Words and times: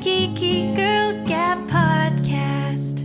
Geeky 0.00 0.74
Girl 0.74 1.12
Gab 1.26 1.68
podcast. 1.68 3.00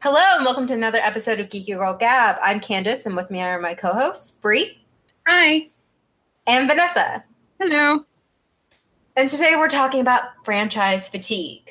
Hello, 0.00 0.20
and 0.36 0.44
welcome 0.44 0.66
to 0.66 0.74
another 0.74 0.98
episode 0.98 1.40
of 1.40 1.48
Geeky 1.48 1.78
Girl 1.78 1.96
Gab. 1.96 2.36
I'm 2.42 2.60
Candace, 2.60 3.06
and 3.06 3.16
with 3.16 3.30
me 3.30 3.40
are 3.40 3.58
my 3.58 3.72
co-hosts 3.72 4.32
Bree 4.32 4.84
Hi. 5.26 5.70
and 6.46 6.68
Vanessa. 6.68 7.24
Hello. 7.58 8.04
And 9.16 9.30
today 9.30 9.56
we're 9.56 9.70
talking 9.70 10.02
about 10.02 10.24
franchise 10.44 11.08
fatigue. 11.08 11.70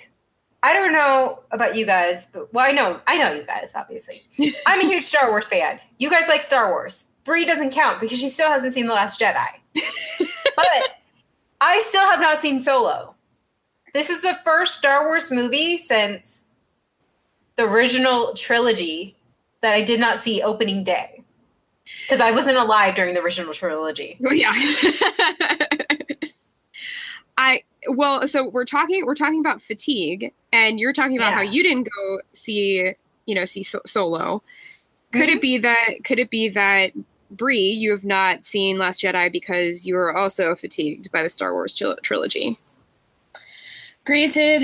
I 0.63 0.73
don't 0.73 0.91
know 0.91 1.43
about 1.51 1.75
you 1.75 1.85
guys, 1.85 2.25
but 2.25 2.51
well, 2.51 2.65
I 2.65 2.71
know 2.71 2.99
I 3.05 3.19
know 3.19 3.31
you 3.35 3.43
guys. 3.43 3.73
Obviously, 3.75 4.15
I'm 4.65 4.81
a 4.81 4.85
huge 4.85 5.03
Star 5.05 5.29
Wars 5.29 5.47
fan. 5.47 5.79
You 5.99 6.09
guys 6.09 6.27
like 6.27 6.41
Star 6.41 6.71
Wars. 6.71 7.05
Bree 7.23 7.45
doesn't 7.45 7.73
count 7.73 8.01
because 8.01 8.17
she 8.17 8.29
still 8.29 8.49
hasn't 8.49 8.73
seen 8.73 8.87
The 8.87 8.93
Last 8.95 9.19
Jedi. 9.19 9.45
but 10.55 10.67
I 11.61 11.83
still 11.87 12.09
have 12.09 12.19
not 12.19 12.41
seen 12.41 12.59
Solo. 12.59 13.13
This 13.93 14.09
is 14.09 14.21
the 14.21 14.37
first 14.43 14.75
Star 14.77 15.05
Wars 15.05 15.31
movie 15.31 15.77
since 15.77 16.45
the 17.55 17.63
original 17.63 18.33
trilogy 18.35 19.15
that 19.61 19.73
I 19.73 19.81
did 19.81 19.99
not 19.99 20.23
see 20.23 20.41
opening 20.41 20.83
day 20.83 21.23
because 22.03 22.21
I 22.21 22.31
wasn't 22.31 22.57
alive 22.57 22.95
during 22.95 23.13
the 23.13 23.21
original 23.21 23.53
trilogy. 23.53 24.17
Yeah. 24.19 24.53
I 27.37 27.63
well, 27.89 28.27
so 28.27 28.49
we're 28.49 28.65
talking 28.65 29.05
we're 29.05 29.15
talking 29.15 29.39
about 29.39 29.61
fatigue, 29.61 30.33
and 30.51 30.79
you're 30.79 30.93
talking 30.93 31.17
about 31.17 31.33
how 31.33 31.41
you 31.41 31.63
didn't 31.63 31.83
go 31.83 32.19
see 32.33 32.93
you 33.25 33.35
know 33.35 33.45
see 33.45 33.63
so- 33.63 33.81
Solo. 33.85 34.43
Could 35.11 35.21
Mm-hmm. 35.23 35.29
it 35.37 35.41
be 35.41 35.57
that? 35.59 35.89
Could 36.03 36.19
it 36.19 36.29
be 36.29 36.49
that 36.49 36.91
Bree, 37.31 37.69
you 37.69 37.91
have 37.91 38.03
not 38.05 38.43
seen 38.45 38.77
Last 38.77 39.01
Jedi 39.01 39.31
because 39.31 39.85
you 39.87 39.95
are 39.97 40.15
also 40.15 40.55
fatigued 40.55 41.11
by 41.11 41.23
the 41.23 41.29
Star 41.29 41.53
Wars 41.53 41.73
tril- 41.75 41.99
trilogy? 42.01 42.59
Granted, 44.05 44.63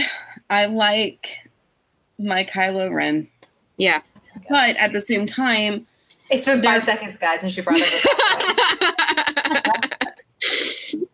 I 0.49 0.65
like 0.65 1.49
my 2.17 2.43
Kylo 2.43 2.91
Ren, 2.93 3.29
Yeah. 3.77 4.01
but 4.49 4.75
at 4.77 4.93
the 4.93 5.01
same 5.01 5.25
time, 5.25 5.85
It's 6.31 6.45
been 6.45 6.61
five 6.63 6.83
seconds, 6.83 7.17
guys, 7.17 7.43
and 7.43 7.51
she 7.51 7.61
brought 7.61 7.77
it 7.79 8.05
up. 10.01 10.13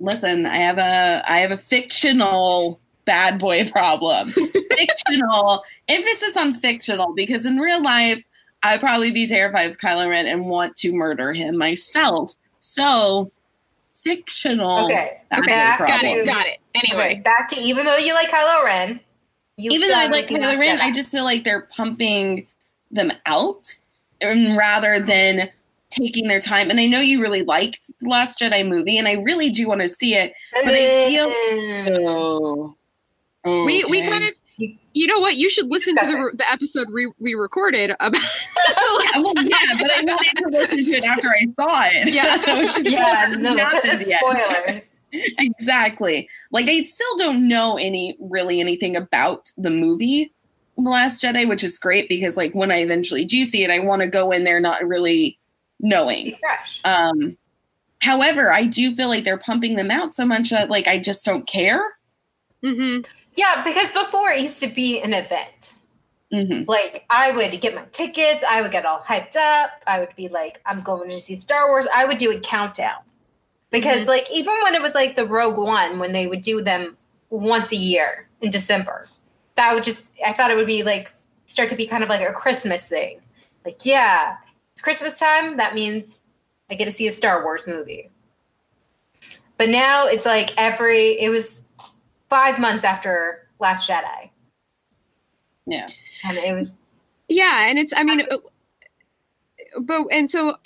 listen, 0.00 0.46
I 0.46 0.56
have 0.56 0.78
a 0.78 1.22
I 1.30 1.38
have 1.38 1.50
a 1.52 1.56
fictional 1.56 2.80
bad 3.04 3.38
boy 3.38 3.68
problem. 3.70 4.30
fictional 4.30 5.62
emphasis 5.88 6.36
on 6.36 6.54
fictional 6.54 7.14
because 7.14 7.46
in 7.46 7.58
real 7.58 7.82
life, 7.82 8.22
I'd 8.62 8.80
probably 8.80 9.10
be 9.12 9.26
terrified 9.28 9.70
of 9.70 9.78
Kylo 9.78 10.08
Ren 10.08 10.26
and 10.26 10.46
want 10.46 10.74
to 10.78 10.92
murder 10.92 11.32
him 11.32 11.56
myself. 11.56 12.34
So, 12.58 13.30
fictional. 14.02 14.86
Okay. 14.86 15.20
bad 15.30 15.38
Okay, 15.40 15.50
boy 15.50 15.54
got 15.54 15.78
got 15.78 15.88
problem. 15.88 16.12
it. 16.12 16.26
Got 16.26 16.46
it. 16.46 16.57
Okay, 16.78 16.92
Anyway. 16.92 17.22
back 17.22 17.48
to 17.50 17.56
even 17.60 17.84
though 17.84 17.96
you 17.96 18.14
like 18.14 18.28
Kylo 18.28 18.64
Ren, 18.64 19.00
you 19.56 19.70
even 19.72 19.88
though 19.88 19.94
I 19.98 20.06
like 20.06 20.28
seen 20.28 20.38
Kylo 20.38 20.58
Ren, 20.58 20.80
I 20.80 20.92
just 20.92 21.10
feel 21.10 21.24
like 21.24 21.44
they're 21.44 21.62
pumping 21.62 22.46
them 22.90 23.12
out 23.26 23.76
um, 24.24 24.56
rather 24.56 25.00
than 25.00 25.50
taking 25.90 26.28
their 26.28 26.40
time. 26.40 26.70
And 26.70 26.78
I 26.80 26.86
know 26.86 27.00
you 27.00 27.20
really 27.20 27.42
liked 27.42 27.90
the 28.00 28.08
Last 28.08 28.38
Jedi 28.38 28.66
movie, 28.66 28.98
and 28.98 29.08
I 29.08 29.14
really 29.14 29.50
do 29.50 29.68
want 29.68 29.82
to 29.82 29.88
see 29.88 30.14
it. 30.14 30.32
but 30.52 30.74
I 30.74 31.08
feel-. 31.08 32.76
Oh, 33.44 33.64
We 33.64 33.84
we 33.84 34.02
kind 34.02 34.24
of 34.24 34.34
you 34.98 35.06
know 35.06 35.20
what? 35.20 35.36
You 35.36 35.48
should 35.48 35.68
listen 35.70 35.94
to 35.96 36.06
the, 36.06 36.36
the 36.36 36.50
episode 36.50 36.90
we, 36.90 37.10
we 37.20 37.34
recorded 37.34 37.92
about. 38.00 38.14
Yeah, 38.14 39.10
well, 39.18 39.32
yeah, 39.36 39.78
but 39.78 39.90
I 39.92 40.02
wanted 40.04 40.36
to 40.36 40.48
listen 40.48 40.76
to 40.76 40.98
it 40.98 41.04
after 41.04 41.28
I 41.28 41.46
saw 41.54 41.84
it. 41.92 42.12
Yeah. 42.12 42.36
Yeah, 42.88 43.30
what 43.30 43.38
no, 43.38 43.54
because 43.54 44.00
it's 44.00 44.18
spoilers. 44.18 44.88
Exactly. 45.12 46.28
Like 46.50 46.68
I 46.68 46.82
still 46.82 47.16
don't 47.16 47.48
know 47.48 47.76
any 47.76 48.16
really 48.20 48.60
anything 48.60 48.96
about 48.96 49.50
the 49.56 49.70
movie 49.70 50.32
The 50.76 50.90
Last 50.90 51.22
Jedi, 51.22 51.48
which 51.48 51.64
is 51.64 51.78
great 51.78 52.08
because 52.08 52.36
like 52.36 52.54
when 52.54 52.70
I 52.70 52.78
eventually 52.78 53.24
do 53.24 53.44
see 53.44 53.64
it, 53.64 53.70
I 53.70 53.78
want 53.80 54.02
to 54.02 54.08
go 54.08 54.30
in 54.30 54.44
there 54.44 54.60
not 54.60 54.86
really 54.86 55.38
knowing. 55.80 56.36
Fresh. 56.40 56.80
Um, 56.84 57.36
however, 58.00 58.52
I 58.52 58.64
do 58.64 58.94
feel 58.94 59.08
like 59.08 59.24
they're 59.24 59.38
pumping 59.38 59.76
them 59.76 59.90
out 59.90 60.14
so 60.14 60.24
much 60.26 60.50
that 60.50 60.70
like 60.70 60.86
I 60.86 60.98
just 60.98 61.24
don't 61.24 61.46
care. 61.46 61.82
hmm 62.62 62.98
Yeah, 63.34 63.62
because 63.64 63.90
before 63.90 64.30
it 64.30 64.40
used 64.40 64.60
to 64.60 64.68
be 64.68 65.00
an 65.00 65.14
event. 65.14 65.74
hmm 66.32 66.62
Like 66.66 67.04
I 67.10 67.30
would 67.32 67.60
get 67.60 67.74
my 67.74 67.84
tickets, 67.92 68.44
I 68.48 68.60
would 68.62 68.70
get 68.72 68.84
all 68.84 69.00
hyped 69.00 69.36
up. 69.36 69.70
I 69.86 70.00
would 70.00 70.14
be 70.16 70.28
like, 70.28 70.60
I'm 70.66 70.82
going 70.82 71.08
to 71.10 71.20
see 71.20 71.36
Star 71.36 71.68
Wars. 71.68 71.86
I 71.94 72.04
would 72.04 72.18
do 72.18 72.30
a 72.30 72.40
countdown. 72.40 72.98
Because 73.70 74.02
Mm-hmm. 74.02 74.08
like 74.08 74.30
even 74.30 74.54
when 74.62 74.74
it 74.74 74.82
was 74.82 74.94
like 74.94 75.16
the 75.16 75.26
Rogue 75.26 75.58
One, 75.58 75.98
when 75.98 76.12
they 76.12 76.26
would 76.26 76.40
do 76.40 76.62
them 76.62 76.96
once 77.30 77.72
a 77.72 77.76
year 77.76 78.28
in 78.40 78.50
December, 78.50 79.08
that 79.56 79.74
would 79.74 79.84
just 79.84 80.12
I 80.24 80.32
thought 80.32 80.50
it 80.50 80.56
would 80.56 80.66
be 80.66 80.82
like 80.82 81.10
start 81.46 81.68
to 81.70 81.76
be 81.76 81.86
kind 81.86 82.02
of 82.02 82.08
like 82.08 82.20
a 82.26 82.32
Christmas 82.32 82.88
thing. 82.88 83.20
Like, 83.64 83.84
yeah, 83.84 84.36
it's 84.72 84.82
Christmas 84.82 85.18
time, 85.18 85.56
that 85.58 85.74
means 85.74 86.22
I 86.70 86.74
get 86.74 86.86
to 86.86 86.92
see 86.92 87.06
a 87.08 87.12
Star 87.12 87.42
Wars 87.42 87.66
movie. 87.66 88.10
But 89.58 89.68
now 89.68 90.06
it's 90.06 90.24
like 90.24 90.52
every 90.56 91.20
it 91.20 91.28
was 91.30 91.64
five 92.30 92.58
months 92.58 92.84
after 92.84 93.48
Last 93.58 93.88
Jedi. 93.88 94.30
Yeah. 95.66 95.86
And 96.24 96.38
it 96.38 96.54
was 96.54 96.78
Yeah, 97.28 97.66
and 97.68 97.78
it's 97.78 97.92
I 97.96 98.04
mean, 98.04 98.22
but 99.80 100.06
and 100.10 100.30
so 100.30 100.56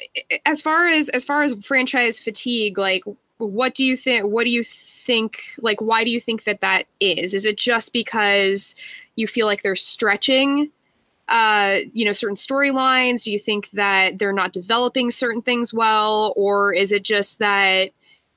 as 0.46 0.62
far 0.62 0.86
as 0.88 1.08
as 1.10 1.24
far 1.24 1.42
as 1.42 1.54
franchise 1.64 2.20
fatigue, 2.20 2.78
like 2.78 3.04
what 3.38 3.74
do 3.74 3.84
you 3.84 3.96
think? 3.96 4.26
What 4.26 4.44
do 4.44 4.50
you 4.50 4.62
think? 4.62 5.40
Like, 5.58 5.80
why 5.80 6.04
do 6.04 6.10
you 6.10 6.20
think 6.20 6.44
that 6.44 6.60
that 6.60 6.86
is? 7.00 7.34
Is 7.34 7.44
it 7.44 7.56
just 7.56 7.92
because 7.92 8.74
you 9.16 9.26
feel 9.26 9.46
like 9.46 9.62
they're 9.62 9.76
stretching? 9.76 10.70
Uh, 11.28 11.78
you 11.92 12.04
know, 12.04 12.12
certain 12.12 12.36
storylines. 12.36 13.24
Do 13.24 13.32
you 13.32 13.38
think 13.38 13.70
that 13.70 14.18
they're 14.18 14.32
not 14.32 14.52
developing 14.52 15.10
certain 15.10 15.42
things 15.42 15.72
well, 15.72 16.32
or 16.36 16.74
is 16.74 16.92
it 16.92 17.02
just 17.02 17.38
that 17.38 17.90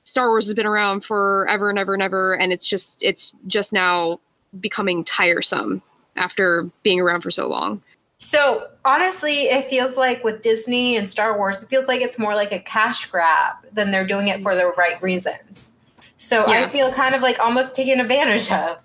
Star 0.04 0.28
Wars 0.28 0.46
has 0.46 0.54
been 0.54 0.66
around 0.66 1.04
forever 1.04 1.68
and 1.68 1.78
ever 1.78 1.94
and 1.94 2.02
ever, 2.02 2.34
and 2.34 2.52
it's 2.52 2.66
just 2.66 3.04
it's 3.04 3.34
just 3.46 3.72
now 3.72 4.20
becoming 4.60 5.04
tiresome 5.04 5.82
after 6.16 6.70
being 6.82 7.00
around 7.00 7.22
for 7.22 7.30
so 7.30 7.48
long? 7.48 7.82
So 8.18 8.68
honestly, 8.84 9.44
it 9.44 9.68
feels 9.68 9.96
like 9.96 10.24
with 10.24 10.42
Disney 10.42 10.96
and 10.96 11.08
Star 11.08 11.36
Wars, 11.36 11.62
it 11.62 11.68
feels 11.68 11.86
like 11.86 12.00
it's 12.00 12.18
more 12.18 12.34
like 12.34 12.52
a 12.52 12.58
cash 12.60 13.06
grab 13.10 13.56
than 13.72 13.90
they're 13.90 14.06
doing 14.06 14.28
it 14.28 14.42
for 14.42 14.54
the 14.54 14.72
right 14.76 15.00
reasons. 15.02 15.72
So 16.16 16.46
I 16.46 16.66
feel 16.68 16.92
kind 16.92 17.14
of 17.14 17.22
like 17.22 17.38
almost 17.38 17.74
taken 17.74 18.00
advantage 18.00 18.50
of. 18.50 18.78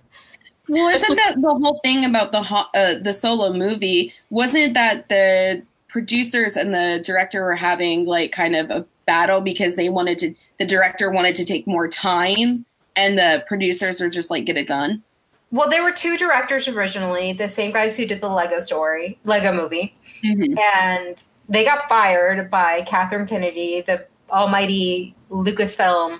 Well, 0.68 0.88
isn't 0.90 1.16
that 1.16 1.36
the 1.42 1.50
whole 1.50 1.80
thing 1.84 2.06
about 2.06 2.32
the 2.32 2.40
uh, 2.40 3.00
the 3.00 3.14
solo 3.14 3.54
movie? 3.54 4.14
Wasn't 4.30 4.74
that 4.74 5.10
the 5.10 5.66
producers 5.88 6.56
and 6.56 6.74
the 6.74 7.02
director 7.04 7.44
were 7.44 7.56
having 7.56 8.06
like 8.06 8.32
kind 8.32 8.56
of 8.56 8.70
a 8.70 8.86
battle 9.06 9.42
because 9.42 9.76
they 9.76 9.90
wanted 9.90 10.18
to 10.18 10.34
the 10.58 10.66
director 10.66 11.12
wanted 11.12 11.36
to 11.36 11.44
take 11.44 11.68
more 11.68 11.88
time 11.88 12.66
and 12.96 13.18
the 13.18 13.44
producers 13.48 14.00
were 14.00 14.10
just 14.10 14.30
like 14.30 14.46
get 14.46 14.58
it 14.58 14.68
done. 14.68 15.04
Well, 15.52 15.70
there 15.70 15.84
were 15.84 15.92
two 15.92 16.18
directors 16.18 16.68
originally, 16.68 17.34
the 17.34 17.50
same 17.50 17.72
guys 17.72 17.98
who 17.98 18.06
did 18.06 18.22
the 18.22 18.30
Lego 18.30 18.60
story, 18.60 19.20
Lego 19.26 19.52
movie, 19.54 19.96
Mm-hmm. 20.24 20.56
and 20.76 21.24
they 21.50 21.66
got 21.66 21.90
fired 21.90 22.52
by 22.52 22.82
Catherine 22.84 23.26
Kennedy, 23.28 23.82
the 23.82 24.06
almighty 24.30 25.16
Lucasfilm 25.32 26.20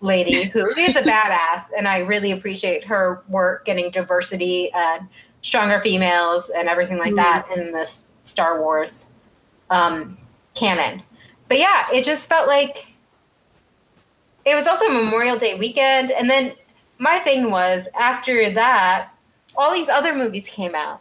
lady, 0.00 0.44
who 0.52 0.64
is 0.78 0.96
a 0.96 1.02
badass, 1.02 1.64
and 1.76 1.88
I 1.88 1.98
really 1.98 2.30
appreciate 2.30 2.84
her 2.84 3.22
work 3.28 3.64
getting 3.64 3.90
diversity 3.90 4.70
and 4.72 5.08
stronger 5.42 5.80
females 5.80 6.50
and 6.50 6.68
everything 6.68 6.98
like 6.98 7.14
that 7.16 7.48
in 7.54 7.72
this 7.72 8.06
Star 8.22 8.60
Wars 8.60 9.06
um, 9.70 10.16
canon. 10.54 11.02
But 11.48 11.58
yeah, 11.58 11.86
it 11.92 12.04
just 12.04 12.28
felt 12.28 12.48
like 12.48 12.86
it 14.44 14.54
was 14.54 14.66
also 14.66 14.88
Memorial 14.88 15.38
Day 15.38 15.58
weekend, 15.58 16.10
and 16.12 16.30
then 16.30 16.52
my 16.98 17.18
thing 17.18 17.50
was 17.50 17.88
after 17.98 18.50
that, 18.50 19.10
all 19.56 19.72
these 19.72 19.88
other 19.88 20.14
movies 20.14 20.48
came 20.48 20.74
out. 20.74 21.00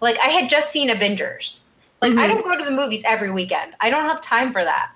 Like 0.00 0.18
I 0.18 0.28
had 0.28 0.48
just 0.48 0.70
seen 0.70 0.90
Avengers. 0.90 1.64
Like 2.00 2.12
I 2.12 2.26
Mhm. 2.26 2.28
don't 2.28 2.44
go 2.44 2.56
to 2.56 2.64
the 2.64 2.70
movies 2.70 3.02
every 3.06 3.30
weekend. 3.30 3.74
I 3.80 3.90
don't 3.90 4.04
have 4.04 4.20
time 4.20 4.52
for 4.52 4.64
that. 4.64 4.90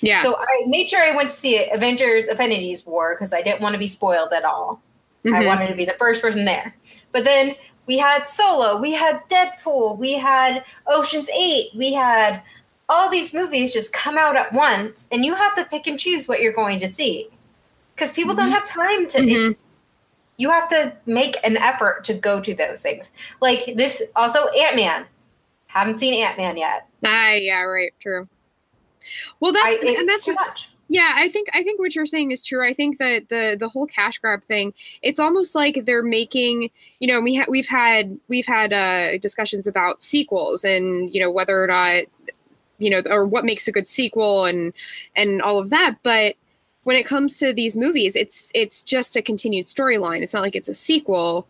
Yeah. 0.00 0.22
So 0.22 0.36
I 0.36 0.64
made 0.66 0.88
sure 0.88 1.02
I 1.02 1.14
went 1.14 1.30
to 1.30 1.36
see 1.36 1.68
Avengers 1.70 2.26
Infinity 2.28 2.76
War 2.86 3.14
because 3.14 3.32
I 3.32 3.42
didn't 3.42 3.60
want 3.60 3.74
to 3.74 3.78
be 3.78 3.86
spoiled 3.86 4.32
at 4.32 4.44
all. 4.44 4.80
I 5.26 5.30
Mhm. 5.30 5.46
wanted 5.46 5.68
to 5.68 5.74
be 5.74 5.84
the 5.84 5.94
first 5.94 6.22
person 6.22 6.44
there. 6.44 6.74
But 7.12 7.24
then 7.24 7.56
we 7.86 7.98
had 7.98 8.26
Solo, 8.26 8.78
we 8.78 8.92
had 8.92 9.20
Deadpool, 9.28 9.98
we 9.98 10.14
had 10.14 10.64
Ocean's 10.86 11.28
8, 11.30 11.70
we 11.74 11.92
had 11.92 12.42
all 12.88 13.08
these 13.08 13.32
movies 13.34 13.72
just 13.72 13.92
come 13.92 14.16
out 14.16 14.36
at 14.36 14.52
once 14.52 15.06
and 15.10 15.24
you 15.24 15.34
have 15.34 15.56
to 15.56 15.64
pick 15.64 15.86
and 15.86 15.98
choose 15.98 16.28
what 16.28 16.40
you're 16.40 16.52
going 16.52 16.78
to 16.78 16.88
see. 16.88 17.28
Cuz 17.96 18.12
people 18.12 18.34
don't 18.34 18.50
have 18.50 18.64
time 18.64 19.06
to 19.08 19.18
Mhm. 19.18 19.30
it's- 19.50 19.54
you 20.38 20.50
have 20.50 20.68
to 20.68 20.92
make 21.06 21.36
an 21.44 21.56
effort 21.56 22.04
to 22.04 22.12
go 22.14 22.40
to 22.42 22.54
those 22.54 22.82
things. 22.82 23.10
Like 23.40 23.74
this 23.76 24.02
also 24.14 24.48
Ant-Man. 24.48 25.06
Haven't 25.68 25.98
seen 25.98 26.22
Ant-Man 26.22 26.56
yet. 26.58 26.86
Ah, 27.04 27.32
yeah, 27.32 27.62
right, 27.62 27.92
true. 28.00 28.28
Well, 29.40 29.52
I, 29.56 29.60
that's 29.72 29.78
it's 29.84 30.00
and 30.00 30.08
that's 30.08 30.24
too 30.24 30.34
much. 30.34 30.68
Yeah, 30.88 31.12
I 31.16 31.28
think 31.28 31.48
I 31.52 31.62
think 31.62 31.80
what 31.80 31.94
you're 31.94 32.06
saying 32.06 32.30
is 32.30 32.44
true. 32.44 32.64
I 32.66 32.72
think 32.72 32.98
that 32.98 33.28
the 33.28 33.56
the 33.58 33.68
whole 33.68 33.86
cash 33.86 34.18
grab 34.18 34.44
thing, 34.44 34.72
it's 35.02 35.18
almost 35.18 35.54
like 35.54 35.84
they're 35.84 36.02
making, 36.02 36.70
you 37.00 37.08
know, 37.08 37.20
we 37.20 37.34
ha- 37.36 37.46
we've 37.48 37.66
had 37.66 38.18
we've 38.28 38.46
had 38.46 38.72
uh, 38.72 39.18
discussions 39.18 39.66
about 39.66 40.00
sequels 40.00 40.64
and 40.64 41.12
you 41.12 41.20
know 41.20 41.30
whether 41.30 41.60
or 41.62 41.66
not, 41.66 42.04
you 42.78 42.88
know, 42.90 43.02
or 43.10 43.26
what 43.26 43.44
makes 43.44 43.66
a 43.66 43.72
good 43.72 43.88
sequel 43.88 44.44
and 44.44 44.72
and 45.16 45.42
all 45.42 45.58
of 45.58 45.70
that. 45.70 45.96
But 46.04 46.36
when 46.86 46.94
it 46.96 47.04
comes 47.04 47.38
to 47.40 47.52
these 47.52 47.74
movies, 47.76 48.14
it's 48.14 48.52
it's 48.54 48.80
just 48.84 49.16
a 49.16 49.22
continued 49.22 49.66
storyline. 49.66 50.22
It's 50.22 50.32
not 50.32 50.42
like 50.42 50.54
it's 50.54 50.68
a 50.68 50.74
sequel, 50.74 51.44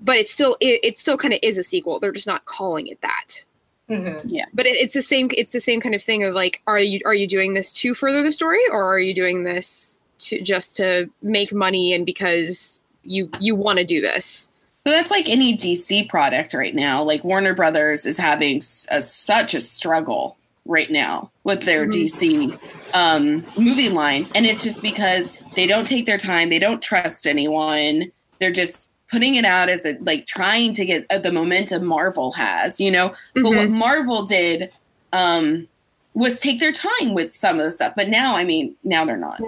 but 0.00 0.16
it's 0.16 0.32
still 0.32 0.56
it, 0.58 0.80
it 0.82 0.98
still 0.98 1.18
kind 1.18 1.34
of 1.34 1.40
is 1.42 1.58
a 1.58 1.62
sequel. 1.62 2.00
They're 2.00 2.12
just 2.12 2.26
not 2.26 2.46
calling 2.46 2.86
it 2.86 2.98
that 3.02 3.44
Mhm. 3.90 4.30
but 4.54 4.66
it, 4.66 4.76
it's 4.76 4.94
the 4.94 5.02
same 5.02 5.30
it's 5.36 5.52
the 5.52 5.60
same 5.60 5.80
kind 5.82 5.94
of 5.94 6.02
thing 6.02 6.22
of 6.24 6.34
like 6.34 6.60
are 6.66 6.78
you 6.78 7.00
are 7.06 7.14
you 7.14 7.26
doing 7.26 7.52
this 7.54 7.72
to 7.74 7.94
further 7.94 8.22
the 8.22 8.32
story 8.32 8.60
or 8.70 8.82
are 8.82 9.00
you 9.00 9.14
doing 9.14 9.44
this 9.44 9.98
to 10.20 10.40
just 10.42 10.76
to 10.78 11.08
make 11.22 11.52
money 11.52 11.92
and 11.94 12.04
because 12.06 12.80
you 13.04 13.30
you 13.40 13.54
want 13.54 13.78
to 13.78 13.84
do 13.84 14.00
this 14.00 14.50
But 14.84 14.90
that's 14.92 15.10
like 15.10 15.28
any 15.28 15.56
DC 15.56 16.08
product 16.08 16.52
right 16.54 16.74
now. 16.74 17.02
Like 17.02 17.22
Warner 17.24 17.54
Brothers 17.54 18.04
is 18.06 18.16
having 18.18 18.58
s- 18.58 18.86
a, 18.90 19.00
such 19.02 19.54
a 19.54 19.60
struggle 19.62 20.36
right 20.68 20.90
now 20.90 21.30
with 21.42 21.62
their 21.64 21.86
Mhm. 21.86 21.92
DC 21.92 22.58
um, 22.94 23.44
movie 23.56 23.88
line, 23.88 24.28
and 24.34 24.46
it's 24.46 24.62
just 24.62 24.80
because 24.82 25.32
they 25.56 25.66
don't 25.66 25.88
take 25.88 26.06
their 26.06 26.18
time, 26.18 26.48
they 26.50 26.58
don't 26.60 26.80
trust 26.82 27.26
anyone. 27.26 28.12
They're 28.38 28.52
just 28.52 28.88
putting 29.10 29.34
it 29.34 29.44
out 29.44 29.68
as 29.68 29.84
a 29.84 29.96
like 30.02 30.26
trying 30.26 30.72
to 30.74 30.84
get 30.84 31.06
uh, 31.10 31.18
the 31.18 31.32
momentum 31.32 31.84
Marvel 31.84 32.30
has, 32.32 32.80
you 32.80 32.90
know. 32.90 33.12
But 33.34 33.44
what 33.44 33.68
Mhm. 33.68 33.70
Marvel 33.70 34.22
did 34.24 34.70
um, 35.12 35.66
was 36.14 36.38
take 36.40 36.60
their 36.60 36.72
time 36.72 37.14
with 37.14 37.32
some 37.32 37.56
of 37.58 37.62
the 37.64 37.70
stuff. 37.70 37.94
But 37.96 38.08
now, 38.08 38.36
I 38.36 38.44
mean, 38.44 38.74
now 38.84 39.04
they're 39.04 39.16
not. 39.16 39.40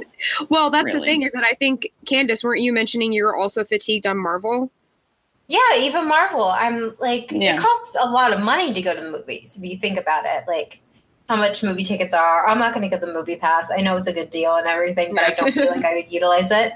well 0.49 0.71
that's 0.71 0.93
the 0.93 1.01
thing 1.01 1.23
is 1.23 1.33
that 1.33 1.45
i 1.51 1.55
think 1.55 1.91
candace 2.07 2.45
weren't 2.45 2.61
you 2.61 2.73
mentioning 2.75 3.11
you 3.11 3.25
were 3.25 3.35
also 3.35 3.65
fatigued 3.65 4.07
on 4.07 4.17
marvel 4.19 4.71
Yeah, 5.49 5.59
even 5.79 6.07
Marvel. 6.07 6.45
I'm 6.45 6.95
like, 7.01 7.33
Yeah. 7.33 7.57
it 7.57 7.61
costs 7.61 7.97
a 8.01 8.09
lot 8.09 8.33
of 8.33 8.39
money 8.39 8.73
to 8.73 8.81
go 8.81 8.95
to 8.95 9.01
the 9.01 9.11
movies 9.11 9.57
if 9.59 9.65
you 9.69 9.77
think 9.77 9.99
about 9.99 10.25
it. 10.25 10.45
Like, 10.47 10.79
how 11.31 11.37
much 11.37 11.62
movie 11.62 11.85
tickets 11.85 12.12
are. 12.12 12.44
I'm 12.49 12.59
not 12.59 12.75
going 12.75 12.82
to 12.82 12.88
get 12.88 13.00
the 13.00 13.06
movie 13.06 13.37
pass. 13.37 13.71
I 13.71 13.82
know 13.82 13.97
it's 13.97 14.09
a 14.09 14.12
good 14.12 14.31
deal 14.31 14.56
and 14.56 14.67
everything, 14.67 15.15
but 15.15 15.23
I 15.23 15.31
don't 15.32 15.53
feel 15.53 15.71
like 15.71 15.85
I 15.85 15.94
would 15.94 16.11
utilize 16.11 16.50
it. 16.50 16.73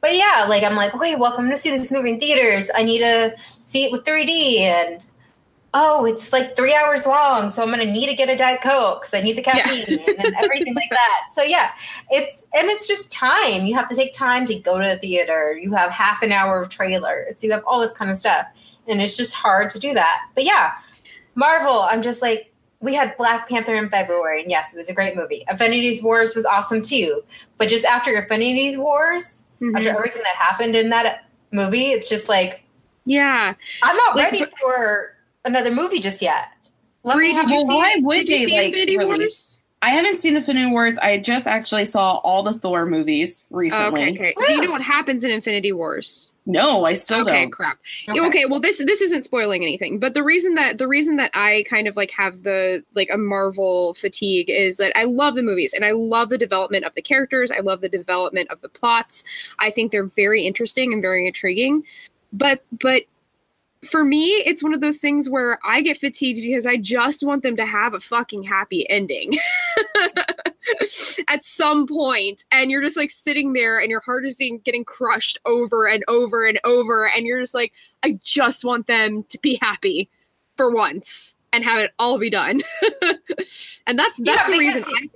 But 0.00 0.16
yeah, 0.16 0.46
like, 0.48 0.64
I'm 0.64 0.74
like, 0.74 0.92
okay, 0.96 1.14
welcome 1.14 1.48
to 1.48 1.56
see 1.56 1.70
this 1.70 1.92
movie 1.92 2.10
in 2.10 2.18
theaters. 2.18 2.68
I 2.74 2.82
need 2.82 2.98
to 2.98 3.36
see 3.60 3.84
it 3.84 3.92
with 3.92 4.02
3D. 4.02 4.62
And 4.62 5.06
oh, 5.74 6.06
it's 6.06 6.32
like 6.32 6.56
three 6.56 6.74
hours 6.74 7.06
long. 7.06 7.50
So 7.50 7.62
I'm 7.62 7.68
going 7.68 7.86
to 7.86 7.92
need 7.92 8.06
to 8.06 8.14
get 8.14 8.28
a 8.28 8.34
Diet 8.34 8.62
Coke 8.62 9.02
because 9.02 9.14
I 9.14 9.20
need 9.20 9.36
the 9.36 9.42
caffeine 9.42 10.00
and 10.18 10.34
everything 10.38 10.74
like 10.74 10.90
that. 10.90 11.28
So 11.30 11.44
yeah, 11.44 11.70
it's, 12.10 12.42
and 12.52 12.66
it's 12.70 12.88
just 12.88 13.12
time. 13.12 13.64
You 13.64 13.76
have 13.76 13.88
to 13.90 13.94
take 13.94 14.12
time 14.12 14.44
to 14.46 14.58
go 14.58 14.80
to 14.80 14.88
the 14.88 14.98
theater. 14.98 15.56
You 15.56 15.72
have 15.74 15.92
half 15.92 16.20
an 16.20 16.32
hour 16.32 16.60
of 16.60 16.68
trailers. 16.68 17.44
You 17.44 17.52
have 17.52 17.62
all 17.64 17.80
this 17.80 17.92
kind 17.92 18.10
of 18.10 18.16
stuff. 18.16 18.44
And 18.88 19.00
it's 19.00 19.16
just 19.16 19.34
hard 19.34 19.70
to 19.70 19.78
do 19.78 19.94
that. 19.94 20.26
But 20.34 20.42
yeah, 20.42 20.72
Marvel, 21.36 21.82
I'm 21.82 22.02
just 22.02 22.22
like, 22.22 22.50
we 22.84 22.94
had 22.94 23.16
Black 23.16 23.48
Panther 23.48 23.74
in 23.74 23.88
February, 23.88 24.42
and 24.42 24.50
yes, 24.50 24.74
it 24.74 24.76
was 24.76 24.90
a 24.90 24.92
great 24.92 25.16
movie. 25.16 25.42
Infinity 25.48 26.00
Wars 26.02 26.34
was 26.34 26.44
awesome 26.44 26.82
too. 26.82 27.22
But 27.56 27.68
just 27.68 27.84
after 27.86 28.14
Infinity 28.14 28.76
Wars, 28.76 29.46
Mhm. 29.60 29.74
after 29.76 29.88
everything 29.90 30.22
that 30.22 30.36
happened 30.36 30.76
in 30.76 30.90
that 30.90 31.24
movie, 31.50 31.92
it's 31.92 32.08
just 32.08 32.28
like, 32.28 32.62
yeah 33.06 33.54
I'm 33.82 33.96
not 33.96 34.16
Like, 34.16 34.32
ready 34.32 34.46
for 34.60 35.14
another 35.44 35.70
movie 35.70 35.98
just 35.98 36.20
yet. 36.20 36.48
Let 37.04 37.16
did 37.18 37.36
you 37.36 37.48
see, 37.48 37.64
why 37.64 37.96
would 38.00 38.26
did 38.26 38.28
you 38.40 38.46
see 38.46 38.56
like, 38.56 38.66
Infinity 38.68 38.98
Wars? 39.04 39.60
I 39.84 39.90
haven't 39.90 40.18
seen 40.18 40.34
Infinity 40.34 40.70
Wars. 40.70 40.96
I 40.96 41.18
just 41.18 41.46
actually 41.46 41.84
saw 41.84 42.18
all 42.24 42.42
the 42.42 42.54
Thor 42.54 42.86
movies 42.86 43.46
recently. 43.50 44.12
okay, 44.12 44.32
okay. 44.34 44.46
Do 44.46 44.54
you 44.54 44.62
know 44.62 44.70
what 44.70 44.80
happens 44.80 45.24
in 45.24 45.30
Infinity 45.30 45.72
Wars? 45.72 46.32
No, 46.46 46.86
I 46.86 46.94
still 46.94 47.20
okay, 47.20 47.32
don't. 47.32 47.42
Okay, 47.42 47.50
crap. 47.50 47.78
Okay. 48.08 48.26
Okay. 48.26 48.44
well 48.46 48.60
this 48.60 48.78
this 48.78 49.02
isn't 49.02 49.24
spoiling 49.24 49.62
anything, 49.62 49.98
but 49.98 50.14
the 50.14 50.22
reason 50.22 50.54
that 50.54 50.78
the 50.78 50.88
reason 50.88 51.16
that 51.16 51.30
I 51.34 51.66
kind 51.68 51.86
of 51.86 51.96
like 51.96 52.10
have 52.12 52.44
the 52.44 52.82
like 52.94 53.10
a 53.12 53.18
Marvel 53.18 53.92
fatigue 53.92 54.48
is 54.48 54.78
that 54.78 54.98
I 54.98 55.04
love 55.04 55.34
the 55.34 55.42
movies 55.42 55.74
and 55.74 55.84
I 55.84 55.90
love 55.90 56.30
the 56.30 56.38
development 56.38 56.86
of 56.86 56.94
the 56.94 57.02
characters. 57.02 57.50
I 57.50 57.60
love 57.60 57.82
the 57.82 57.90
development 57.90 58.50
of 58.50 58.62
the 58.62 58.70
plots. 58.70 59.22
I 59.58 59.68
think 59.68 59.92
they're 59.92 60.06
very 60.06 60.46
interesting 60.46 60.94
and 60.94 61.02
very 61.02 61.26
intriguing. 61.26 61.84
But 62.32 62.64
but 62.80 63.02
for 63.84 64.04
me, 64.04 64.26
it's 64.46 64.62
one 64.62 64.74
of 64.74 64.80
those 64.80 64.98
things 64.98 65.28
where 65.28 65.58
I 65.64 65.80
get 65.80 65.98
fatigued 65.98 66.42
because 66.42 66.66
I 66.66 66.76
just 66.76 67.24
want 67.24 67.42
them 67.42 67.56
to 67.56 67.66
have 67.66 67.94
a 67.94 68.00
fucking 68.00 68.42
happy 68.42 68.88
ending. 68.90 69.32
At 71.28 71.44
some 71.44 71.86
point. 71.86 72.44
and 72.50 72.70
you're 72.70 72.82
just 72.82 72.96
like 72.96 73.10
sitting 73.10 73.52
there, 73.52 73.78
and 73.80 73.90
your 73.90 74.00
heart 74.00 74.24
is 74.24 74.36
being, 74.36 74.58
getting 74.60 74.84
crushed 74.84 75.38
over 75.44 75.86
and 75.86 76.04
over 76.08 76.46
and 76.46 76.58
over, 76.64 77.08
and 77.14 77.26
you're 77.26 77.40
just 77.40 77.54
like, 77.54 77.72
I 78.02 78.18
just 78.24 78.64
want 78.64 78.86
them 78.86 79.24
to 79.24 79.38
be 79.40 79.58
happy 79.60 80.08
for 80.56 80.74
once 80.74 81.34
and 81.52 81.64
have 81.64 81.82
it 81.84 81.92
all 81.98 82.18
be 82.18 82.30
done. 82.30 82.62
and 83.86 83.98
that's 83.98 84.18
that's 84.18 84.48
Yeah, 84.48 84.50
the 84.50 84.58
reason 84.58 84.84
I 84.84 85.00
get 85.02 85.12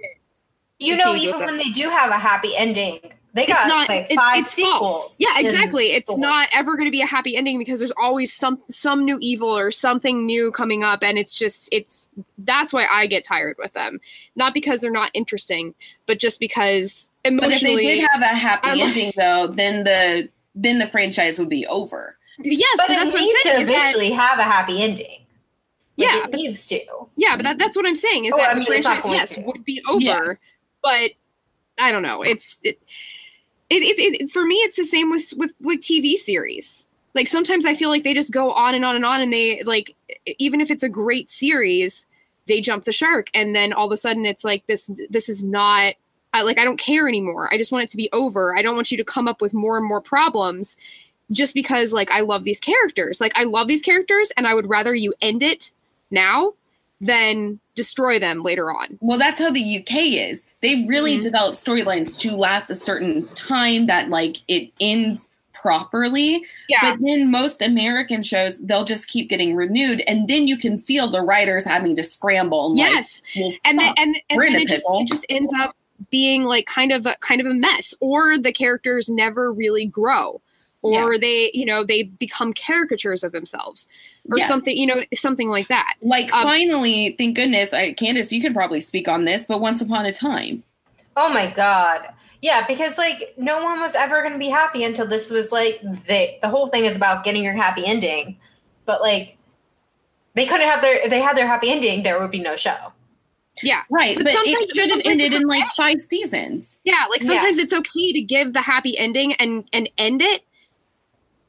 You 0.79 0.97
know, 0.97 1.15
even 1.15 1.41
when 1.41 1.56
they 1.56 1.70
do 1.70 1.88
have 1.88 2.11
a 2.11 2.19
happy 2.19 2.56
ending, 2.56 3.00
they 3.34 3.44
got 3.46 3.58
it's 3.58 3.66
not 3.66 3.88
like 3.88 4.06
it's, 4.08 4.14
five 4.14 4.40
it's 4.40 4.54
sequels. 4.54 4.78
false 4.80 5.16
yeah 5.20 5.34
exactly 5.36 5.86
it's 5.92 6.16
not 6.16 6.48
ever 6.54 6.76
going 6.76 6.86
to 6.86 6.90
be 6.90 7.02
a 7.02 7.06
happy 7.06 7.36
ending 7.36 7.58
because 7.58 7.78
there's 7.78 7.92
always 8.00 8.32
some 8.32 8.60
some 8.69 9.04
new 9.04 9.19
evil 9.20 9.56
or 9.56 9.70
something 9.70 10.25
new 10.25 10.50
coming 10.50 10.82
up 10.82 11.02
and 11.04 11.19
it's 11.19 11.34
just 11.34 11.69
it's 11.70 12.08
that's 12.38 12.72
why 12.72 12.86
i 12.90 13.06
get 13.06 13.22
tired 13.22 13.54
with 13.58 13.72
them 13.75 14.00
not 14.34 14.54
because 14.54 14.80
they're 14.80 14.90
not 14.90 15.10
interesting 15.14 15.75
but 16.06 16.19
just 16.19 16.40
because 16.40 17.10
emotionally. 17.25 17.75
But 17.76 17.82
if 17.82 17.86
they 17.88 18.00
did 18.00 18.08
have 18.12 18.22
a 18.22 18.26
happy 18.36 18.69
I'm- 18.69 18.80
ending, 18.80 19.12
though, 19.16 19.46
then 19.48 19.84
the 19.84 20.28
then 20.54 20.78
the 20.78 20.86
franchise 20.86 21.38
would 21.38 21.50
be 21.50 21.66
over. 21.66 22.16
yes 22.42 22.74
But 22.78 22.88
but 22.88 22.94
that's 22.94 23.12
what 23.12 23.20
i'm 23.20 23.26
to 23.26 23.32
saying 23.42 23.56
that, 23.56 23.62
eventually 23.62 24.10
have 24.12 24.38
a 24.38 24.42
happy 24.44 24.82
ending. 24.82 25.06
Like, 25.06 26.08
yeah 26.08 26.16
it 26.24 26.31
but, 26.31 26.34
needs 26.34 26.66
to. 26.69 26.81
yeah 27.16 27.36
but 27.36 27.44
that, 27.44 27.58
that's 27.58 27.76
what 27.76 27.84
i'm 27.86 27.94
saying 27.94 28.24
is 28.24 28.32
Oh, 28.34 28.38
that 28.38 28.50
I 28.50 28.54
the 28.54 28.60
mean, 28.60 28.72
it's 28.72 28.86
franchise 28.86 29.10
yes 29.12 29.34
to. 29.34 29.40
would 29.42 29.64
be 29.64 29.82
over 29.88 30.00
Yeah. 30.00 30.32
but 30.82 31.10
i 31.78 31.92
don't 31.92 32.02
know 32.02 32.22
it's 32.22 32.58
it, 32.62 32.78
it, 33.70 33.82
it, 33.82 34.23
it 34.23 34.31
for 34.31 34.44
me 34.44 34.56
it's 34.56 34.76
the 34.76 34.85
same 34.85 35.11
with 35.11 35.32
with 35.37 35.55
with 35.61 35.81
tv 35.81 36.15
series. 36.15 36.87
Like 37.15 37.29
sometimes 37.29 37.67
i 37.67 37.75
feel 37.75 37.88
like 37.88 38.05
they 38.05 38.15
just 38.15 38.32
go 38.32 38.50
on 38.50 38.75
and 38.75 38.85
on 38.85 38.94
and 38.94 39.05
on 39.05 39.20
and 39.20 39.32
they 39.32 39.62
like 39.65 39.94
even 40.38 40.61
if 40.61 40.70
it's 40.70 40.82
a 40.82 40.88
great 40.88 41.29
series 41.29 42.06
they 42.47 42.61
jump 42.61 42.85
the 42.85 42.93
shark 42.93 43.29
and 43.35 43.55
then 43.55 43.73
all 43.73 43.87
of 43.87 43.93
a 43.93 43.97
sudden 43.97 44.25
it's 44.25 44.44
like 44.44 44.67
this 44.67 44.91
this 45.11 45.29
is 45.29 45.43
not 45.43 45.94
I, 46.32 46.43
like 46.43 46.59
i 46.59 46.65
don't 46.65 46.79
care 46.79 47.09
anymore. 47.09 47.53
I 47.53 47.59
just 47.59 47.73
want 47.73 47.85
it 47.85 47.91
to 47.91 47.97
be 47.97 48.11
over. 48.12 48.56
I 48.56 48.62
don't 48.62 48.76
want 48.76 48.91
you 48.91 48.99
to 48.99 49.05
come 49.05 49.26
up 49.26 49.41
with 49.41 49.55
more 49.55 49.79
and 49.79 49.87
more 49.87 50.00
problems 50.00 50.77
just 51.31 51.55
because 51.55 51.93
like 51.93 52.10
i 52.10 52.20
love 52.20 52.44
these 52.44 52.60
characters. 52.60 53.20
Like 53.20 53.37
i 53.37 53.44
love 53.44 53.69
these 53.69 53.82
characters 53.82 54.31
and 54.37 54.46
i 54.46 54.55
would 54.55 54.69
rather 54.69 54.94
you 54.94 55.15
end 55.20 55.43
it 55.43 55.72
now 56.10 56.53
than 57.00 57.60
destroy 57.74 58.19
them 58.19 58.43
later 58.43 58.70
on 58.72 58.98
Well, 59.00 59.19
that's 59.19 59.40
how 59.40 59.50
the 59.50 59.60
UK 59.78 60.17
is. 60.31 60.44
They 60.62 60.84
really 60.86 61.17
Mhm. 61.19 61.22
develop 61.22 61.55
storylines 61.55 62.19
to 62.20 62.36
last 62.36 62.70
a 62.70 62.74
certain 62.74 63.28
time 63.34 63.86
that 63.86 64.10
like 64.10 64.38
it 64.48 64.70
ends 64.81 65.28
properly. 65.55 66.43
yeah 66.69 66.78
But 66.82 66.98
then 67.05 67.31
most 67.31 67.60
American 67.62 68.22
shows, 68.22 68.58
they'll 68.60 68.84
just 68.84 69.08
keep 69.08 69.28
getting 69.28 69.55
renewed, 69.56 70.02
and 70.06 70.28
then 70.28 70.46
you 70.48 70.56
can 70.56 70.78
feel 70.78 71.08
the 71.10 71.20
writers 71.20 71.64
having 71.64 71.94
to 71.96 72.02
scramble. 72.02 72.69
And 72.69 72.76
yes 72.78 73.22
like, 73.36 73.44
well, 73.44 73.52
and 73.64 73.78
then 73.78 73.94
and, 73.96 74.17
and 74.31 74.40
then 74.40 74.55
it 74.56 74.69
just 74.69 74.84
it 74.88 75.08
just 75.08 75.26
ends 75.28 75.52
up 75.60 75.74
being 76.10 76.44
like 76.44 76.67
kind 76.67 76.93
of 76.93 77.06
a 77.06 77.17
kind 77.20 77.40
of 77.40 77.46
a 77.46 77.55
mess 77.55 77.93
or 78.00 78.38
the 78.38 78.52
characters 78.52 79.08
never 79.08 79.52
really 79.52 79.86
grow 79.86 80.40
or 80.94 81.18
they 81.18 81.50
you 81.54 81.64
know 81.64 81.84
they 81.84 82.04
become 82.04 82.52
caricatures 82.52 83.22
of 83.24 83.32
themselves 83.32 83.88
or 84.30 84.38
Yes. 84.38 84.48
something 84.48 84.76
you 84.76 84.86
know 84.86 85.02
something 85.14 85.48
like 85.48 85.68
that 85.68 85.94
like 86.02 86.32
um, 86.32 86.42
finally, 86.42 87.14
thank 87.18 87.36
goodness, 87.36 87.72
I, 87.72 87.92
Candace, 87.92 88.32
you 88.32 88.40
can 88.40 88.52
probably 88.54 88.80
speak 88.80 89.08
on 89.08 89.24
this. 89.24 89.46
But 89.46 89.60
once 89.60 89.80
upon 89.80 90.06
a 90.06 90.12
time, 90.12 90.62
Oh 91.16 91.28
my 91.28 91.50
god. 91.50 92.08
Yeah, 92.40 92.64
because 92.68 92.96
like 92.98 93.34
no 93.36 93.62
one 93.64 93.80
was 93.80 93.94
ever 93.96 94.20
going 94.22 94.32
to 94.34 94.38
be 94.38 94.48
happy 94.48 94.84
until 94.84 95.06
this 95.06 95.28
was 95.30 95.50
like 95.50 95.80
the 95.82 96.38
the 96.40 96.48
whole 96.48 96.68
thing 96.68 96.84
is 96.84 96.94
about 96.94 97.24
getting 97.24 97.42
your 97.42 97.54
happy 97.54 97.84
ending. 97.84 98.36
But 98.86 99.00
like 99.00 99.36
they 100.34 100.46
couldn't 100.46 100.68
have 100.68 100.80
their 100.82 100.94
if 101.00 101.10
they 101.10 101.20
had 101.20 101.36
their 101.36 101.46
happy 101.48 101.70
ending, 101.70 102.02
there 102.04 102.20
would 102.20 102.30
be 102.30 102.38
no 102.38 102.54
show. 102.56 102.76
yeah 103.60 103.82
right? 103.90 104.14
But 104.16 104.26
But, 104.26 104.34
sometimes- 104.34 104.66
it 104.66 104.76
should 104.76 104.90
have 104.90 105.02
ended 105.04 105.34
in 105.34 105.42
like 105.48 105.64
five 105.76 106.00
seasons. 106.00 106.78
yeah 106.84 107.06
like 107.10 107.22
Yeah. 107.22 107.28
sometimes 107.28 107.58
it's 107.58 107.72
okay 107.74 108.12
to 108.12 108.20
give 108.22 108.52
the 108.52 108.60
happy 108.60 108.96
ending 108.96 109.32
and 109.34 109.68
and 109.72 109.88
end 109.98 110.22
it 110.22 110.44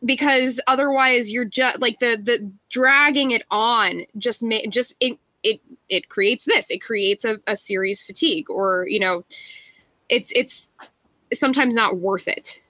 because 0.06 0.60
otherwise 0.68 1.32
you're 1.32 1.46
just 1.46 1.80
like 1.80 2.00
the 2.00 2.18
the 2.22 2.52
dragging 2.70 3.32
it 3.32 3.44
on 3.52 4.02
just 4.18 4.42
ma- 4.44 4.58
just 4.70 4.96
it 5.00 5.18
it 5.44 5.60
it 5.90 6.10
creates 6.10 6.46
this 6.46 6.70
it 6.70 6.80
creates 6.80 7.26
a, 7.26 7.38
a 7.48 7.56
series 7.56 8.04
fatigue 8.04 8.50
or 8.50 8.86
you 8.88 9.00
know 9.00 9.24
it's 10.10 10.32
it's 10.36 10.70
sometimes 11.34 11.76
not 11.76 11.98
worth 11.98 12.28
it 12.28 12.64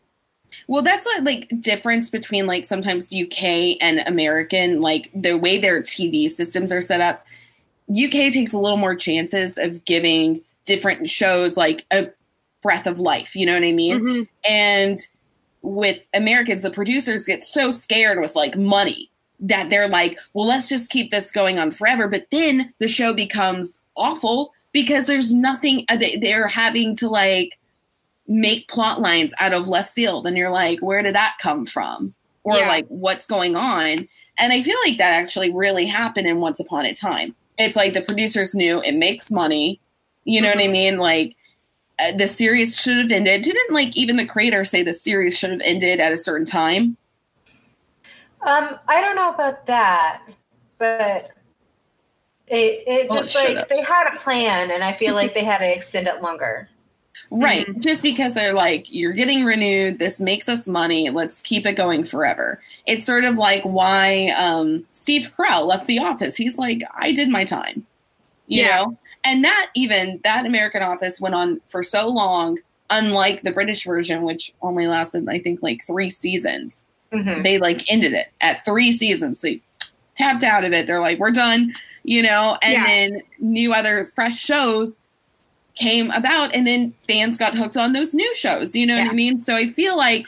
Well, 0.67 0.81
that's 0.81 1.05
what 1.05 1.23
like 1.23 1.47
difference 1.61 2.09
between 2.09 2.47
like 2.47 2.65
sometimes 2.65 3.13
UK 3.13 3.77
and 3.81 3.99
American, 4.07 4.81
like 4.81 5.11
the 5.13 5.37
way 5.37 5.57
their 5.57 5.81
TV 5.81 6.27
systems 6.27 6.71
are 6.71 6.81
set 6.81 7.01
up. 7.01 7.25
UK 7.89 8.31
takes 8.33 8.53
a 8.53 8.57
little 8.57 8.77
more 8.77 8.95
chances 8.95 9.57
of 9.57 9.85
giving 9.85 10.41
different 10.65 11.07
shows 11.07 11.55
like 11.57 11.85
a 11.91 12.09
breath 12.61 12.87
of 12.87 12.99
life. 12.99 13.35
You 13.35 13.45
know 13.45 13.53
what 13.53 13.63
I 13.63 13.71
mean? 13.71 13.99
Mhm. 13.99 14.27
And 14.47 15.07
with 15.61 16.07
Americans, 16.13 16.63
the 16.63 16.71
producers 16.71 17.25
get 17.25 17.43
so 17.43 17.69
scared 17.71 18.19
with 18.19 18.35
like 18.35 18.57
money 18.57 19.11
that 19.39 19.69
they're 19.69 19.87
like, 19.87 20.17
well, 20.33 20.47
let's 20.47 20.67
just 20.69 20.89
keep 20.89 21.11
this 21.11 21.31
going 21.31 21.59
on 21.59 21.71
forever. 21.71 22.07
But 22.07 22.27
then 22.31 22.73
the 22.79 22.87
show 22.87 23.13
becomes 23.13 23.81
awful 23.95 24.53
because 24.71 25.07
there's 25.07 25.33
nothing, 25.33 25.85
uh, 25.89 25.95
they- 25.95 26.17
they're 26.17 26.47
having 26.47 26.95
to 26.97 27.09
like 27.09 27.57
make 28.27 28.67
plot 28.67 29.01
lines 29.01 29.33
out 29.39 29.53
of 29.53 29.67
left 29.67 29.93
field. 29.93 30.27
And 30.27 30.37
you're 30.37 30.49
like, 30.51 30.79
where 30.79 31.01
did 31.01 31.15
that 31.15 31.37
come 31.41 31.65
from? 31.65 32.13
Or 32.43 32.57
Yeah. 32.57 32.67
like, 32.67 32.85
what's 32.87 33.25
going 33.25 33.55
on? 33.55 34.07
And 34.37 34.53
I 34.53 34.61
feel 34.61 34.77
like 34.85 34.97
that 34.97 35.13
actually 35.19 35.51
really 35.51 35.85
happened 35.85 36.27
in 36.27 36.39
Once 36.39 36.59
Upon 36.59 36.85
a 36.85 36.93
Time. 36.93 37.35
It's 37.57 37.75
like 37.75 37.93
the 37.93 38.01
producers 38.01 38.53
knew 38.55 38.81
it 38.81 38.95
makes 38.95 39.29
money. 39.31 39.79
You 40.25 40.41
know 40.41 40.49
what 40.49 40.63
I 40.63 40.67
mean? 40.67 40.97
Like, 40.97 41.35
the 42.15 42.27
series 42.27 42.79
should 42.79 42.97
have 42.97 43.11
ended. 43.11 43.41
Didn't 43.41 43.73
like 43.73 43.95
even 43.95 44.15
the 44.15 44.25
creator 44.25 44.63
say 44.63 44.83
the 44.83 44.93
series 44.93 45.37
should 45.37 45.51
have 45.51 45.61
ended 45.61 45.99
at 45.99 46.11
a 46.11 46.17
certain 46.17 46.45
time? 46.45 46.97
Um, 48.41 48.79
I 48.87 49.01
don't 49.01 49.15
know 49.15 49.31
about 49.33 49.65
that, 49.65 50.21
but 50.77 51.31
it 52.47 52.83
it 52.87 53.09
Well, 53.09 53.19
just 53.19 53.31
should 53.31 53.43
like 53.43 53.57
have. 53.57 53.69
they 53.69 53.81
had 53.81 54.13
a 54.13 54.19
plan, 54.19 54.71
and 54.71 54.83
I 54.83 54.93
feel 54.93 55.13
like 55.13 55.33
they 55.33 55.43
had 55.43 55.59
to 55.59 55.73
extend 55.73 56.07
it 56.07 56.21
longer. 56.21 56.69
Right. 57.31 57.67
Mm-hmm. 57.67 57.79
Just 57.81 58.01
because 58.01 58.33
they're 58.33 58.53
like, 58.53 58.91
you're 58.91 59.11
getting 59.11 59.43
renewed, 59.43 59.99
this 59.99 60.19
makes 60.19 60.47
us 60.49 60.67
money, 60.67 61.09
let's 61.09 61.41
keep 61.41 61.65
it 61.65 61.73
going 61.75 62.03
forever. 62.05 62.59
It's 62.87 63.05
sort 63.05 63.23
of 63.23 63.35
like 63.35 63.63
why 63.63 64.29
um, 64.37 64.85
Steve 64.93 65.31
Carell 65.37 65.65
left 65.65 65.85
the 65.85 65.99
office. 65.99 66.35
He's 66.37 66.57
like, 66.57 66.81
I 66.95 67.11
did 67.11 67.29
my 67.29 67.43
time. 67.43 67.85
You 68.49 68.63
Yeah. 68.63 68.75
know? 68.81 68.97
And 69.23 69.43
that 69.45 69.67
even 69.75 70.19
that 70.25 70.45
American 70.45 70.83
office 70.83 71.21
went 71.21 71.35
on 71.35 71.61
for 71.69 71.81
so 71.83 72.07
long, 72.09 72.59
unlike 72.89 73.43
the 73.43 73.51
British 73.51 73.85
version, 73.85 74.23
which 74.23 74.53
only 74.61 74.87
lasted, 74.87 75.25
I 75.29 75.39
think, 75.39 75.61
like 75.63 75.81
three 75.85 76.09
seasons. 76.09 76.85
Mhm. 77.13 77.43
they 77.43 77.57
like 77.57 77.91
ended 77.91 78.13
it 78.13 78.27
at 78.39 78.63
three 78.65 78.91
seasons. 78.91 79.41
They 79.41 79.61
tapped 80.13 80.43
out 80.43 80.63
of 80.63 80.73
it. 80.73 80.85
They're 80.85 80.99
like, 80.99 81.17
we're 81.17 81.31
done, 81.31 81.73
you 82.03 82.21
know, 82.21 82.55
and 82.61 82.73
Yeah. 82.73 82.83
then 82.83 83.21
new 83.39 83.73
other 83.73 84.11
fresh 84.13 84.37
shows 84.37 84.99
came 85.79 86.11
about 86.11 86.53
and 86.53 86.67
then 86.67 86.93
fans 87.07 87.37
got 87.37 87.57
hooked 87.57 87.77
on 87.77 87.93
those 87.93 88.13
new 88.13 88.35
shows. 88.35 88.75
You 88.75 88.85
know 88.85 88.99
what 88.99 89.09
I 89.09 89.13
mean? 89.13 89.39
So 89.39 89.55
I 89.55 89.67
feel 89.69 89.97
like 89.97 90.27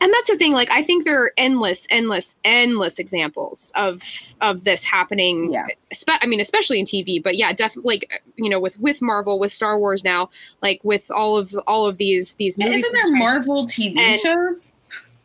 and 0.00 0.12
that's 0.12 0.28
the 0.28 0.36
thing 0.36 0.52
like 0.52 0.70
i 0.70 0.82
think 0.82 1.04
there 1.06 1.18
are 1.22 1.32
endless 1.38 1.86
endless 1.88 2.36
endless 2.44 2.98
examples 2.98 3.72
of 3.76 4.02
of 4.42 4.64
this 4.64 4.84
happening 4.84 5.50
Yeah. 5.50 5.66
espe- 5.94 6.18
i 6.20 6.26
mean 6.26 6.38
especially 6.38 6.78
in 6.78 6.84
tv 6.84 7.22
but 7.22 7.34
yeah 7.34 7.50
definitely 7.54 7.94
like 7.94 8.22
you 8.36 8.50
know 8.50 8.60
with 8.60 8.78
with 8.78 9.00
marvel 9.00 9.38
with 9.38 9.52
star 9.52 9.78
wars 9.78 10.04
now 10.04 10.28
like 10.62 10.80
with 10.84 11.10
all 11.10 11.38
of 11.38 11.58
all 11.66 11.86
of 11.86 11.96
these 11.96 12.34
these 12.34 12.58
movies 12.58 12.84
isn't 12.84 12.92
there 12.92 13.16
Marvel 13.16 13.64
TV 13.66 13.96
And- 13.96 14.20
shows? 14.20 14.68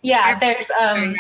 Yeah, 0.04 0.40
there's 0.40 0.72
um, 0.72 1.16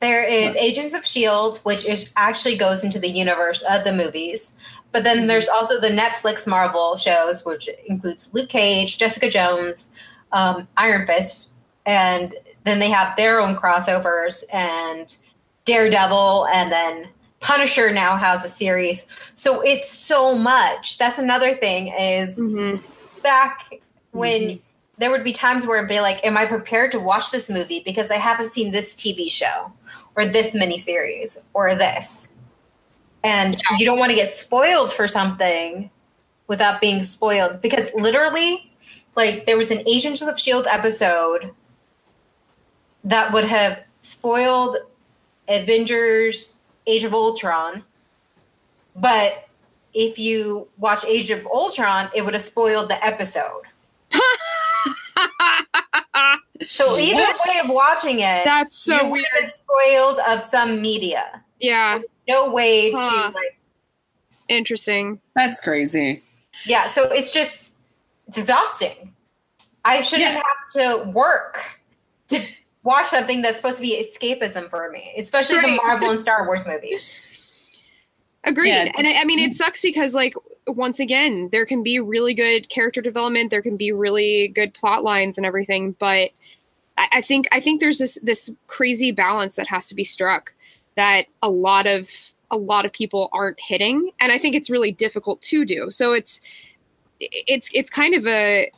there 0.00 0.24
is 0.24 0.54
Agents 0.56 0.94
of 0.94 1.06
Shield, 1.06 1.58
which 1.62 1.84
is 1.84 2.10
actually 2.16 2.56
goes 2.56 2.84
into 2.84 2.98
the 2.98 3.08
universe 3.08 3.62
of 3.62 3.84
the 3.84 3.92
movies. 3.92 4.52
But 4.96 5.04
then 5.04 5.18
Mm-hmm. 5.18 5.26
there's 5.26 5.48
also 5.50 5.78
the 5.78 5.90
Netflix 5.90 6.46
Marvel 6.46 6.96
shows, 6.96 7.44
which 7.44 7.68
includes 7.86 8.30
Luke 8.32 8.48
Cage, 8.48 8.96
Jessica 8.96 9.28
Jones, 9.28 9.90
um, 10.32 10.66
Iron 10.78 11.06
Fist, 11.06 11.48
and 11.84 12.34
then 12.64 12.78
they 12.78 12.88
have 12.88 13.14
their 13.14 13.38
own 13.38 13.56
crossovers 13.56 14.42
and 14.50 15.14
Daredevil, 15.66 16.46
and 16.46 16.72
then 16.72 17.08
Punisher 17.40 17.92
now 17.92 18.16
has 18.16 18.42
a 18.42 18.48
series. 18.48 19.04
So 19.34 19.60
it's 19.60 19.90
so 19.90 20.34
much. 20.34 20.96
That's 20.96 21.18
another 21.18 21.54
thing 21.54 21.88
is 21.88 22.40
Mhm. 22.40 22.82
back 23.22 23.74
when 24.12 24.40
Mhm. 24.40 24.60
there 24.96 25.10
would 25.10 25.24
be 25.24 25.32
times 25.34 25.66
where 25.66 25.76
it'd 25.76 25.90
be 25.90 26.00
like, 26.00 26.24
Am 26.24 26.38
I 26.38 26.46
prepared 26.46 26.90
to 26.92 26.98
watch 27.00 27.30
this 27.32 27.50
movie 27.50 27.80
because 27.84 28.10
I 28.10 28.16
haven't 28.16 28.50
seen 28.50 28.72
this 28.72 28.94
TV 28.94 29.28
show 29.28 29.72
or 30.16 30.24
this 30.24 30.52
miniseries 30.52 31.36
or 31.52 31.74
this? 31.74 32.28
And 33.26 33.60
you 33.78 33.84
don't 33.84 33.98
want 33.98 34.10
to 34.10 34.14
get 34.14 34.30
spoiled 34.30 34.92
for 34.92 35.08
something 35.08 35.90
without 36.46 36.80
being 36.80 37.02
spoiled 37.02 37.60
because 37.60 37.90
literally, 37.96 38.72
like, 39.16 39.46
there 39.46 39.56
was 39.56 39.72
an 39.72 39.82
Agents 39.84 40.22
of 40.22 40.38
Shield 40.38 40.68
episode 40.68 41.50
that 43.02 43.32
would 43.32 43.46
have 43.46 43.80
spoiled 44.02 44.76
Avengers 45.48 46.52
Age 46.86 47.02
of 47.02 47.12
Ultron, 47.14 47.82
but 48.94 49.48
if 49.92 50.20
you 50.20 50.68
watch 50.78 51.04
Age 51.04 51.30
of 51.32 51.44
Ultron, 51.46 52.08
it 52.14 52.24
would 52.24 52.34
have 52.34 52.44
spoiled 52.44 52.88
the 52.88 53.04
episode. 53.04 53.62
So 56.68 56.96
either 56.98 57.32
way 57.46 57.60
of 57.64 57.70
watching 57.70 58.20
it, 58.20 58.44
that's 58.44 58.76
so 58.76 59.10
weird 59.10 59.26
spoiled 59.50 60.20
of 60.28 60.40
some 60.42 60.80
media. 60.80 61.42
yeah 61.58 61.98
No 62.28 62.50
way 62.50 62.90
to 62.90 62.96
like, 62.96 63.58
interesting 64.48 65.20
That's 65.34 65.60
crazy. 65.60 66.22
yeah. 66.64 66.88
So 66.90 67.04
it's 67.04 67.30
just 67.30 67.74
it's 68.28 68.38
exhausting. 68.38 69.12
I 69.84 70.02
shouldn't 70.02 70.32
Yeah. 70.32 70.42
have 70.42 71.04
to 71.04 71.10
work 71.10 71.62
to 72.28 72.42
watch 72.82 73.06
something 73.06 73.42
that's 73.42 73.56
supposed 73.56 73.76
to 73.76 73.82
be 73.82 74.04
escapism 74.04 74.68
for 74.68 74.90
me, 74.90 75.12
especially 75.16 75.60
the 75.60 75.76
Marvel 75.76 76.10
and 76.10 76.20
Star 76.20 76.46
Wars 76.46 76.60
movies. 76.66 77.22
Agreed. 78.44 78.68
Yeah. 78.70 78.92
And 78.96 79.06
I, 79.06 79.14
I 79.20 79.24
mean, 79.24 79.40
it 79.40 79.54
sucks 79.54 79.80
because, 79.82 80.14
like, 80.14 80.34
once 80.68 81.00
again, 81.00 81.48
there 81.50 81.66
can 81.66 81.82
be 81.82 81.98
really 81.98 82.32
good 82.34 82.68
character 82.68 83.00
development, 83.00 83.50
there 83.50 83.62
can 83.62 83.76
be 83.76 83.90
really 83.92 84.48
good 84.48 84.72
plot 84.74 85.02
lines 85.02 85.36
and 85.36 85.44
everything, 85.46 85.92
but 85.98 86.30
I, 86.98 87.08
I 87.12 87.20
think 87.20 87.46
I 87.52 87.60
think 87.60 87.80
there's 87.80 87.98
this 87.98 88.18
this 88.22 88.50
crazy 88.66 89.10
balance 89.12 89.54
that 89.56 89.66
has 89.68 89.88
to 89.88 89.94
be 89.94 90.04
struck 90.04 90.52
that 90.96 91.26
a 91.42 91.50
lot 91.50 91.86
of 91.86 92.10
a 92.50 92.56
lot 92.56 92.84
of 92.84 92.92
people 92.92 93.28
aren't 93.32 93.58
hitting, 93.60 94.10
and 94.20 94.32
I 94.32 94.38
think 94.38 94.54
it's 94.54 94.70
really 94.70 94.92
difficult 94.92 95.42
to 95.42 95.64
do. 95.64 95.90
So 95.90 96.12
it's 96.12 96.40
it's 97.20 97.70
it's 97.72 97.90
kind 97.90 98.14
of 98.14 98.26
a 98.26 98.70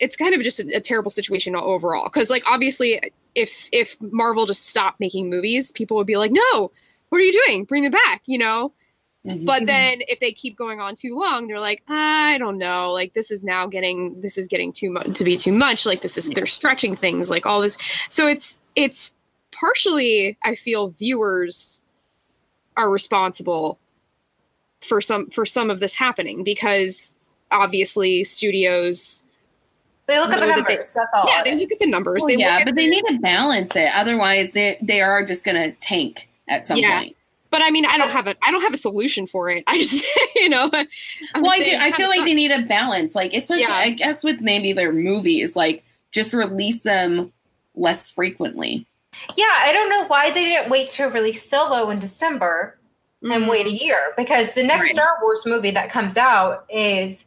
it's 0.00 0.16
kind 0.16 0.34
of 0.34 0.42
just 0.42 0.60
a, 0.60 0.76
a 0.76 0.80
terrible 0.80 1.10
situation 1.10 1.54
overall. 1.54 2.04
Because 2.04 2.30
like 2.30 2.42
obviously 2.50 3.00
if 3.34 3.68
if 3.72 3.96
marvel 4.00 4.46
just 4.46 4.66
stopped 4.66 4.98
making 5.00 5.30
movies 5.30 5.70
people 5.70 5.96
would 5.96 6.06
be 6.06 6.16
like 6.16 6.32
no 6.32 6.72
what 7.10 7.18
are 7.20 7.24
you 7.24 7.32
doing? 7.46 7.64
Bring 7.64 7.82
them 7.84 7.92
back 7.92 8.22
you 8.26 8.38
know? 8.38 8.72
Mhm. 9.26 9.44
but 9.44 9.66
then 9.66 9.98
if 10.06 10.20
they 10.20 10.30
keep 10.30 10.56
going 10.56 10.78
on 10.78 10.94
too 10.94 11.18
long 11.18 11.48
they're 11.48 11.58
like 11.58 11.82
i 11.88 12.38
don't 12.38 12.56
know 12.56 12.92
like 12.92 13.14
this 13.14 13.32
is 13.32 13.42
now 13.42 13.66
getting 13.66 14.20
this 14.20 14.38
is 14.38 14.46
getting 14.46 14.72
too 14.72 14.90
much 14.90 15.12
to 15.18 15.24
be 15.24 15.36
too 15.36 15.50
much 15.52 15.84
like 15.84 16.02
this 16.02 16.16
is 16.16 16.30
they're 16.30 16.46
stretching 16.46 16.94
things 16.94 17.28
like 17.28 17.44
all 17.44 17.60
this. 17.60 17.76
So 18.10 18.28
it's 18.28 18.58
it's 18.76 19.14
partially 19.58 20.36
i 20.44 20.54
feel 20.54 20.88
viewers 20.90 21.80
are 22.76 22.90
responsible 22.90 23.78
for 24.80 25.00
some 25.00 25.28
for 25.30 25.44
some 25.44 25.70
of 25.70 25.80
this 25.80 25.94
happening 25.94 26.44
because 26.44 27.14
obviously 27.50 28.22
studios 28.24 29.24
They 30.06 30.18
look 30.20 30.30
at 30.30 30.40
the 30.40 30.46
Know 30.46 30.54
that 30.56 30.66
they- 30.66 30.74
numbers. 30.76 30.92
that's 30.94 31.12
all. 31.14 31.24
yeah 31.28 31.42
they 31.42 31.52
is. 31.52 31.60
look 31.60 31.72
at 31.72 31.78
the 31.80 31.86
numbers 31.86 32.20
Well, 32.22 32.28
they 32.28 32.36
yeah, 32.42 32.58
but 32.64 32.74
the- 32.74 32.82
they 32.82 32.88
need 32.88 33.04
to 33.08 33.18
balance 33.18 33.74
it. 33.76 33.90
Otherwise, 33.94 34.52
they 34.52 34.78
they 34.80 35.00
are 35.00 35.24
just 35.24 35.44
going 35.44 35.56
to 35.60 35.72
tank 35.78 36.28
at 36.48 36.66
some 36.66 36.78
Yeah. 36.78 36.98
point. 37.00 37.16
but 37.50 37.60
i 37.62 37.70
mean 37.70 37.84
i 37.86 37.98
don't 37.98 38.10
have 38.10 38.26
a 38.26 38.34
i 38.46 38.50
don't 38.50 38.62
have 38.62 38.72
a 38.72 38.76
solution 38.78 39.26
for 39.26 39.50
it 39.50 39.64
i 39.66 39.78
just 39.78 40.04
you 40.36 40.48
know 40.48 40.70
I'm 40.72 41.42
well, 41.42 41.52
I 41.52 41.58
do. 41.58 41.72
I 41.76 41.90
feel 41.92 42.06
kinda 42.06 42.08
like 42.08 42.24
they 42.24 42.34
need 42.34 42.50
a 42.52 42.62
balance. 42.62 43.14
Like, 43.14 43.34
especially, 43.34 43.64
Yeah. 43.64 43.74
I 43.74 43.90
guess, 43.90 44.22
with 44.22 44.40
maybe 44.40 44.72
their 44.72 44.92
movies, 44.92 45.56
like 45.56 45.82
just 46.12 46.32
release 46.32 46.84
them 46.84 47.32
less 47.74 48.10
frequently. 48.10 48.86
Yeah, 49.36 49.46
I 49.62 49.72
don't 49.72 49.88
know 49.90 50.06
why 50.06 50.30
they 50.30 50.44
didn't 50.44 50.70
wait 50.70 50.88
to 50.90 51.04
release 51.06 51.48
Solo 51.48 51.90
in 51.90 51.98
December 51.98 52.78
sucks. 53.22 53.34
and 53.36 53.48
wait 53.48 53.66
a 53.66 53.70
year 53.72 53.96
because 54.16 54.54
the 54.54 54.62
next 54.62 54.82
Right. 54.84 54.92
Star 54.92 55.18
Wars 55.22 55.44
movie 55.46 55.70
that 55.72 55.90
comes 55.90 56.16
out 56.16 56.64
is 56.70 57.24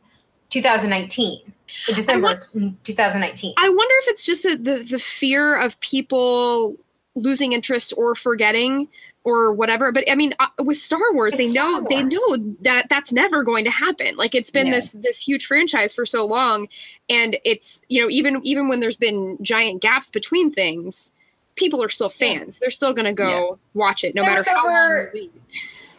2019, 0.49 1.53
in 1.87 1.95
December 1.95 2.39
2019. 2.83 3.53
I 3.57 3.69
wonder 3.69 3.95
if 4.01 4.07
it's 4.09 4.25
just 4.25 4.43
the, 4.43 4.55
the 4.57 4.77
the 4.83 4.99
fear 4.99 5.55
of 5.55 5.79
people 5.79 6.75
losing 7.15 7.51
interest 7.53 7.93
or 7.97 8.15
forgetting 8.15 8.87
or 9.23 9.53
whatever. 9.53 9.91
But 9.91 10.09
I 10.09 10.15
mean, 10.15 10.33
uh, 10.39 10.47
with 10.59 10.77
Star 10.77 10.99
Wars, 11.13 11.33
It's 11.33 11.37
they 11.43 11.47
know 11.51 11.77
Star 11.79 11.89
they 11.89 12.03
Wars. 12.03 12.13
know 12.13 12.55
that 12.61 12.87
that's 12.89 13.13
never 13.13 13.43
going 13.43 13.65
to 13.65 13.71
happen. 13.71 14.15
Like 14.17 14.33
it's 14.35 14.51
been 14.51 14.67
Yeah. 14.67 14.73
this 14.73 14.91
this 14.93 15.19
huge 15.25 15.45
franchise 15.45 15.93
for 15.93 16.05
so 16.05 16.25
long, 16.25 16.67
and 17.09 17.37
it's 17.45 17.81
you 17.87 18.01
know 18.01 18.09
even 18.09 18.39
even 18.43 18.67
when 18.67 18.79
there's 18.81 18.97
been 18.97 19.37
giant 19.41 19.81
gaps 19.81 20.09
between 20.09 20.51
things, 20.51 21.11
people 21.55 21.83
are 21.83 21.89
still 21.89 22.09
fans. 22.09 22.59
They're 22.59 22.71
still 22.71 22.93
going 22.93 23.05
to 23.05 23.13
go 23.13 23.29
Yeah. 23.29 23.55
watch 23.73 24.03
it 24.03 24.15
no 24.15 24.23
There 24.23 24.31
matter 24.33 24.49
how 24.49 24.65
long. 24.65 24.75
over- 24.75 25.11
we 25.13 25.21
wait. 25.21 25.31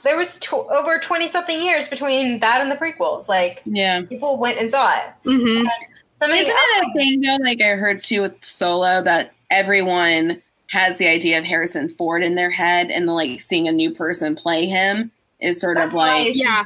There 0.03 0.17
was 0.17 0.37
tw- 0.39 0.55
over 0.55 0.99
20 0.99 1.29
something 1.29 1.63
years 1.63 1.87
between 1.87 2.41
that 2.41 2.61
and 2.61 2.71
the 2.71 2.77
prequels. 2.77 3.29
Like, 3.29 3.63
Yeah. 3.65 4.03
people 4.03 4.37
went 4.37 4.59
and 4.59 4.69
saw 4.71 4.93
it. 4.97 5.05
Mm-hmm. 5.25 5.67
Something 6.21 6.41
Isn't 6.41 6.55
it 6.57 6.87
a 6.87 6.93
thing 6.99 7.21
though? 7.21 7.37
Like 7.41 7.61
I 7.61 7.71
heard 7.77 8.01
too 8.01 8.23
with 8.23 8.43
Solo 8.43 9.03
that 9.03 9.33
everyone 9.51 10.43
has 10.71 10.99
the 10.99 11.07
idea 11.09 11.37
of 11.39 11.45
Harrison 11.45 11.89
Ford 11.89 12.23
in 12.25 12.35
their 12.35 12.51
head, 12.51 12.91
and 12.91 13.07
like 13.07 13.41
seeing 13.41 13.69
a 13.69 13.73
new 13.73 13.91
person 13.93 14.35
play 14.35 14.67
him 14.67 15.11
is 15.41 15.61
sort 15.61 15.77
of 15.77 15.85
That's 15.85 15.95
why 15.95 16.09
like 16.19 16.27
it's- 16.29 16.41
Yeah. 16.41 16.65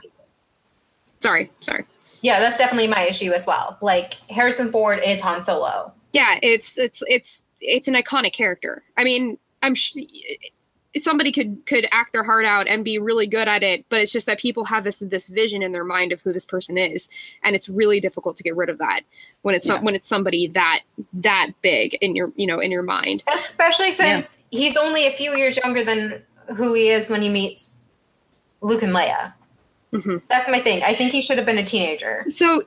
Sorry, 1.21 1.50
sorry. 1.61 1.85
Yeah, 2.23 2.38
that's 2.40 2.59
definitely 2.59 2.88
my 2.88 3.02
issue 3.07 3.33
as 3.33 3.47
well. 3.47 3.76
Like 3.81 4.14
Harrison 4.31 4.71
Ford 4.71 5.00
is 5.05 5.21
Han 5.21 5.45
Solo. 5.45 5.93
Yeah, 6.12 6.38
it's 6.43 6.78
it's 6.78 7.02
it's 7.09 7.43
it's 7.61 7.89
an 7.89 7.95
iconic 7.95 8.33
character. 8.33 8.83
I 8.97 9.05
mean, 9.05 9.39
I'm 9.63 9.75
sh- 9.75 9.97
somebody 10.99 11.31
could 11.31 11.65
could 11.67 11.87
act 11.93 12.13
their 12.15 12.25
heart 12.25 12.47
out 12.47 12.67
and 12.67 12.83
be 12.85 12.99
really 12.99 13.27
good 13.27 13.49
at 13.49 13.63
it, 13.63 13.85
but 13.89 14.01
it's 14.01 14.13
just 14.13 14.27
that 14.27 14.39
people 14.39 14.65
have 14.65 14.85
this 14.85 15.01
this 15.01 15.29
vision 15.29 15.63
in 15.63 15.73
their 15.73 15.85
mind 15.85 16.13
of 16.13 16.21
who 16.23 16.33
this 16.33 16.45
person 16.47 16.79
is, 16.79 17.09
and 17.43 17.55
it's 17.55 17.69
really 17.69 18.01
difficult 18.01 18.37
to 18.37 18.43
get 18.43 18.57
rid 18.57 18.69
of 18.71 18.79
that 18.79 19.01
when 19.43 19.55
it's 19.55 19.67
some, 19.67 19.77
Yeah. 19.79 19.83
when 19.85 19.95
it's 19.95 20.09
somebody 20.09 20.47
that 20.49 20.81
that 21.15 21.51
big 21.63 21.95
in 22.01 22.17
your 22.17 22.33
you 22.37 22.47
know 22.47 22.59
in 22.61 22.71
your 22.71 22.83
mind. 22.83 23.23
Especially 23.35 23.93
since 23.93 24.37
he's 24.51 24.77
only 24.77 25.07
a 25.07 25.13
few 25.13 25.37
years 25.37 25.57
younger 25.59 25.85
than 25.85 26.23
who 26.57 26.75
he 26.75 26.89
is 26.89 27.09
when 27.11 27.23
he 27.23 27.29
meets 27.29 27.71
Luke 28.61 28.83
and 28.83 28.93
Leia. 28.95 29.35
Mhm. 29.93 30.23
That's 30.29 30.49
my 30.49 30.61
thing. 30.61 30.83
I 30.83 30.95
think 30.95 31.13
he 31.13 31.21
should 31.21 31.37
have 31.37 31.47
been 31.47 31.59
a 31.59 31.65
teenager. 31.65 32.25
So 32.29 32.63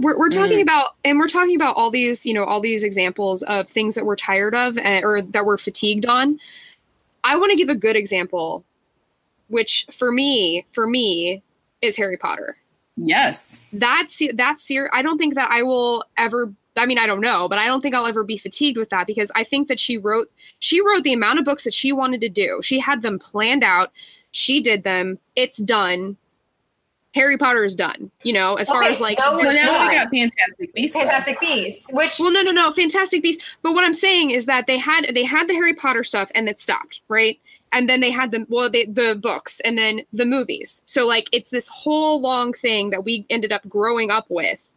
we're, 0.00 0.18
we're 0.18 0.28
talking 0.28 0.58
Mm. 0.58 0.62
about 0.62 0.94
and 1.04 1.18
we're 1.18 1.28
talking 1.28 1.56
about 1.56 1.76
all 1.76 1.90
these 1.90 2.24
you 2.24 2.32
know 2.34 2.44
all 2.44 2.60
these 2.60 2.84
examples 2.84 3.42
of 3.44 3.68
things 3.68 3.94
that 3.94 4.04
we're 4.06 4.16
tired 4.16 4.54
of 4.54 4.78
uh, 4.78 5.00
or 5.02 5.22
that 5.22 5.44
we're 5.44 5.58
fatigued 5.58 6.06
on. 6.06 6.38
I 7.24 7.36
want 7.36 7.50
to 7.50 7.56
give 7.56 7.68
a 7.68 7.74
good 7.74 7.96
example 7.96 8.64
which 9.48 9.86
for 9.92 10.12
me 10.12 10.64
for 10.72 10.86
me 10.86 11.42
is 11.82 11.96
harry 11.96 12.16
potter. 12.18 12.56
Yes. 12.96 13.62
that's 13.72 14.22
that's 14.34 14.62
ser- 14.62 14.90
i 14.92 15.02
don't 15.02 15.18
think 15.18 15.34
that 15.36 15.50
i 15.50 15.62
will 15.62 16.04
ever 16.16 16.52
i 16.76 16.84
mean 16.84 16.98
i 16.98 17.06
don't 17.06 17.20
know 17.20 17.48
but 17.48 17.58
i 17.58 17.66
don't 17.66 17.80
think 17.80 17.94
i'll 17.94 18.06
ever 18.06 18.24
be 18.24 18.36
fatigued 18.36 18.76
with 18.76 18.90
that 18.90 19.06
because 19.06 19.30
i 19.36 19.42
think 19.44 19.68
that 19.68 19.80
she 19.80 19.96
wrote 19.96 20.30
she 20.58 20.80
wrote 20.80 21.02
the 21.04 21.12
amount 21.12 21.38
of 21.38 21.44
books 21.44 21.64
that 21.64 21.72
she 21.74 21.92
wanted 21.92 22.20
to 22.20 22.28
do. 22.28 22.60
She 22.62 22.78
had 22.80 23.02
them 23.02 23.18
planned 23.18 23.62
out. 23.64 23.92
She 24.32 24.60
did 24.60 24.82
them. 24.84 25.18
It's 25.36 25.58
done 25.58 26.16
harry 27.14 27.38
potter 27.38 27.64
is 27.64 27.74
done 27.74 28.10
you 28.22 28.32
know 28.32 28.54
as 28.56 28.68
far 28.68 28.82
as 28.82 29.00
like 29.00 29.18
no, 29.18 29.38
it's 29.38 29.64
now 29.64 29.72
not. 29.72 29.88
we 29.88 29.96
got 29.96 30.10
Fantastic 30.10 30.74
Beasts. 30.74 30.96
Fantastic 30.96 31.40
Beasts, 31.40 31.92
which 31.92 32.18
well 32.18 32.32
no 32.32 32.42
no 32.42 32.50
no 32.50 32.70
fantastic 32.72 33.22
beasts 33.22 33.44
but 33.62 33.72
what 33.72 33.84
i'm 33.84 33.94
saying 33.94 34.30
is 34.30 34.46
that 34.46 34.66
they 34.66 34.76
had 34.76 35.06
they 35.14 35.24
had 35.24 35.48
the 35.48 35.54
harry 35.54 35.74
potter 35.74 36.04
stuff 36.04 36.30
and 36.34 36.48
it 36.48 36.60
stopped 36.60 37.00
right 37.08 37.40
and 37.72 37.88
then 37.88 38.00
they 38.00 38.10
had 38.10 38.30
the 38.30 38.46
well 38.48 38.70
they, 38.70 38.84
the 38.84 39.18
books 39.20 39.60
and 39.60 39.78
then 39.78 40.00
the 40.12 40.24
movies 40.24 40.82
so 40.86 41.06
like 41.06 41.28
it's 41.32 41.50
this 41.50 41.68
whole 41.68 42.20
long 42.20 42.52
thing 42.52 42.90
that 42.90 43.04
we 43.04 43.24
ended 43.30 43.52
up 43.52 43.66
growing 43.68 44.10
up 44.10 44.26
with 44.28 44.74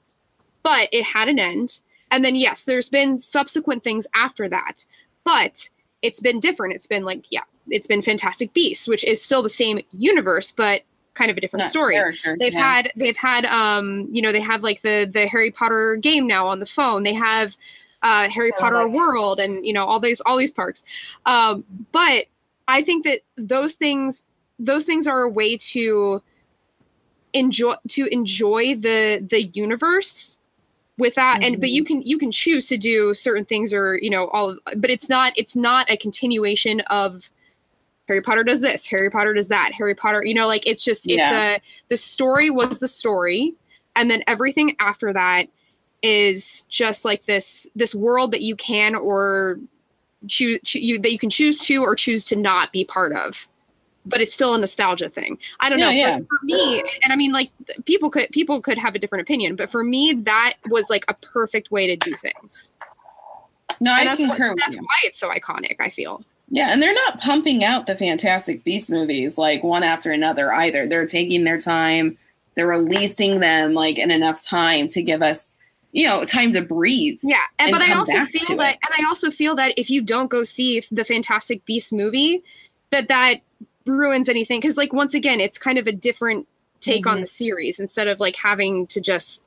but 0.63 0.87
it 0.91 1.03
had 1.03 1.27
an 1.27 1.39
end 1.39 1.79
and 2.11 2.23
then 2.23 2.35
yes 2.35 2.65
there's 2.65 2.89
been 2.89 3.19
subsequent 3.19 3.83
things 3.83 4.07
after 4.15 4.47
that 4.47 4.85
but 5.23 5.69
it's 6.01 6.19
been 6.19 6.39
different 6.39 6.73
it's 6.73 6.87
been 6.87 7.03
like 7.03 7.25
yeah 7.29 7.43
it's 7.69 7.87
been 7.87 8.01
fantastic 8.01 8.53
beasts 8.53 8.87
which 8.87 9.03
is 9.03 9.21
still 9.21 9.43
the 9.43 9.49
same 9.49 9.79
universe 9.91 10.51
but 10.51 10.81
kind 11.13 11.29
of 11.29 11.37
a 11.37 11.41
different 11.41 11.61
Not 11.61 11.69
story 11.69 11.95
characters, 11.95 12.37
they've 12.39 12.53
yeah. 12.53 12.73
had 12.73 12.91
they've 12.95 13.17
had 13.17 13.45
um 13.45 14.07
you 14.11 14.21
know 14.21 14.31
they 14.31 14.39
have 14.39 14.63
like 14.63 14.81
the 14.81 15.09
the 15.11 15.27
harry 15.27 15.51
potter 15.51 15.97
game 15.97 16.25
now 16.27 16.47
on 16.47 16.59
the 16.59 16.65
phone 16.65 17.03
they 17.03 17.13
have 17.13 17.57
uh 18.01 18.29
harry 18.29 18.51
I 18.57 18.59
potter 18.59 18.81
it. 18.81 18.91
world 18.91 19.39
and 19.39 19.65
you 19.65 19.73
know 19.73 19.83
all 19.83 19.99
these 19.99 20.21
all 20.21 20.37
these 20.37 20.51
parks 20.51 20.83
um 21.25 21.63
but 21.91 22.25
i 22.67 22.81
think 22.81 23.03
that 23.03 23.21
those 23.35 23.73
things 23.73 24.25
those 24.57 24.85
things 24.85 25.07
are 25.07 25.21
a 25.23 25.29
way 25.29 25.57
to 25.57 26.21
enjoy 27.33 27.73
to 27.89 28.05
enjoy 28.07 28.75
the 28.75 29.25
the 29.29 29.43
universe 29.53 30.37
without 30.97 31.41
and 31.43 31.59
but 31.59 31.67
Mm-hmm. 31.67 31.75
you 31.75 31.83
can 31.83 32.01
you 32.03 32.17
can 32.17 32.31
choose 32.31 32.67
to 32.67 32.77
do 32.77 33.13
certain 33.13 33.45
things 33.45 33.73
or 33.73 33.97
you 34.01 34.09
know 34.09 34.27
all 34.27 34.57
but 34.77 34.89
it's 34.89 35.09
not 35.09 35.33
it's 35.35 35.55
not 35.55 35.89
a 35.89 35.97
continuation 35.97 36.81
of 36.89 37.29
Harry 38.07 38.21
Potter 38.21 38.43
does 38.43 38.61
this, 38.61 38.87
Harry 38.87 39.09
Potter 39.09 39.33
does 39.33 39.47
that, 39.49 39.71
Harry 39.73 39.95
Potter, 39.95 40.21
you 40.25 40.33
know, 40.33 40.47
like 40.47 40.65
it's 40.65 40.83
just 40.83 41.09
it's 41.09 41.19
Yeah. 41.19 41.55
a 41.55 41.59
the 41.89 41.97
story 41.97 42.49
was 42.49 42.79
the 42.79 42.87
story 42.87 43.53
and 43.95 44.09
then 44.09 44.23
everything 44.27 44.75
after 44.79 45.13
that 45.13 45.47
is 46.03 46.63
just 46.63 47.05
like 47.05 47.25
this 47.25 47.67
this 47.75 47.93
world 47.93 48.31
that 48.31 48.41
you 48.41 48.55
can 48.55 48.95
or 48.95 49.59
choose 50.27 50.73
you 50.75 50.99
that 50.99 51.11
you 51.11 51.19
can 51.19 51.29
choose 51.29 51.59
to 51.59 51.77
or 51.83 51.95
choose 51.95 52.25
to 52.25 52.35
not 52.35 52.71
be 52.71 52.83
part 52.83 53.13
of. 53.13 53.47
But 54.03 54.19
it's 54.19 54.33
still 54.33 54.55
a 54.55 54.57
nostalgia 54.57 55.09
thing. 55.09 55.37
I 55.59 55.69
don't 55.69 55.79
know. 55.79 55.89
Yeah, 55.89 56.15
For, 56.15 56.19
yeah. 56.19 56.25
for 56.27 56.39
me, 56.43 56.83
and 57.03 57.13
I 57.13 57.15
mean, 57.15 57.31
like 57.31 57.51
people 57.85 58.09
could 58.09 58.29
people 58.31 58.59
could 58.59 58.79
have 58.79 58.95
a 58.95 58.99
different 58.99 59.21
opinion, 59.21 59.55
but 59.55 59.69
for 59.69 59.83
me, 59.83 60.13
that 60.25 60.55
was 60.69 60.89
like 60.89 61.05
a 61.07 61.13
perfect 61.13 61.69
way 61.69 61.85
to 61.85 61.95
do 61.95 62.15
things. 62.15 62.73
No, 63.79 63.91
And 63.91 64.01
I 64.01 64.03
that's, 64.15 64.21
concur 64.23 64.49
with 64.49 64.57
that's 64.65 64.77
why 64.77 64.97
it's 65.03 65.19
so 65.19 65.29
iconic. 65.29 65.75
I 65.79 65.89
feel. 65.89 66.23
Yeah, 66.53 66.73
and 66.73 66.81
they're 66.81 66.93
not 66.93 67.19
pumping 67.19 67.63
out 67.63 67.85
the 67.85 67.95
Fantastic 67.95 68.63
Beast 68.65 68.89
movies 68.89 69.37
like 69.37 69.63
one 69.63 69.83
after 69.83 70.11
another 70.11 70.51
either. 70.51 70.85
They're 70.85 71.05
taking 71.05 71.45
their 71.45 71.57
time. 71.57 72.17
They're 72.55 72.67
releasing 72.67 73.39
them 73.39 73.73
like 73.73 73.97
in 73.97 74.11
enough 74.11 74.43
time 74.45 74.89
to 74.89 75.01
give 75.01 75.21
us, 75.21 75.53
you 75.93 76.05
know, 76.05 76.25
time 76.25 76.51
to 76.51 76.61
breathe. 76.61 77.19
Yeah, 77.23 77.37
and, 77.57 77.69
and 77.69 77.79
but 77.79 77.81
I 77.81 77.93
also 77.93 78.25
feel 78.25 78.57
that, 78.57 78.73
it. 78.75 78.79
and 78.83 79.05
I 79.05 79.07
also 79.07 79.31
feel 79.31 79.55
that 79.55 79.73
if 79.77 79.89
you 79.89 80.01
don't 80.01 80.29
go 80.29 80.43
see 80.43 80.83
the 80.91 81.05
Fantastic 81.05 81.65
Beast 81.65 81.93
movie, 81.93 82.43
that 82.89 83.07
that 83.07 83.35
ruins 83.85 84.27
anything 84.27 84.59
because, 84.59 84.75
like, 84.75 84.91
once 84.91 85.13
again, 85.13 85.39
it's 85.39 85.57
kind 85.57 85.77
of 85.77 85.87
a 85.87 85.93
different 85.93 86.45
take 86.81 87.05
Mm-hmm. 87.05 87.09
on 87.15 87.21
the 87.21 87.27
series 87.27 87.79
instead 87.79 88.07
of 88.07 88.19
like 88.19 88.35
having 88.35 88.87
to 88.87 88.99
just 88.99 89.43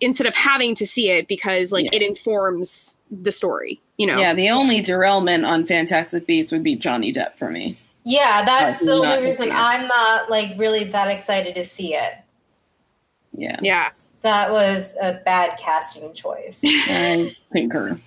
instead 0.00 0.26
of 0.26 0.34
having 0.34 0.74
to 0.74 0.86
see 0.86 1.10
it 1.10 1.26
because 1.26 1.72
like 1.72 1.86
Yeah. 1.86 1.94
it 1.94 2.02
informs 2.02 2.96
the 3.10 3.32
story. 3.32 3.80
You 3.98 4.06
know. 4.06 4.16
Yeah, 4.18 4.32
the 4.32 4.48
only 4.50 4.80
derailment 4.80 5.44
on 5.44 5.66
Fantastic 5.66 6.26
Beasts 6.26 6.50
would 6.52 6.62
be 6.62 6.76
Johnny 6.76 7.12
Depp 7.12 7.36
for 7.36 7.50
me. 7.50 7.78
yeah, 8.04 8.42
that's 8.44 8.82
the 8.84 8.92
only 8.92 9.26
reason. 9.26 9.50
I'm 9.52 9.86
not 9.86 10.30
like 10.30 10.56
really 10.56 10.84
that 10.84 11.08
excited 11.08 11.54
to 11.56 11.64
see 11.64 11.94
it. 11.94 12.14
Yeah, 13.32 13.58
Yeah. 13.62 13.90
That 14.22 14.50
was 14.50 14.96
a 15.00 15.20
bad 15.24 15.58
casting 15.58 16.12
choice. 16.14 16.60
I 16.64 17.36
concur. 17.52 18.00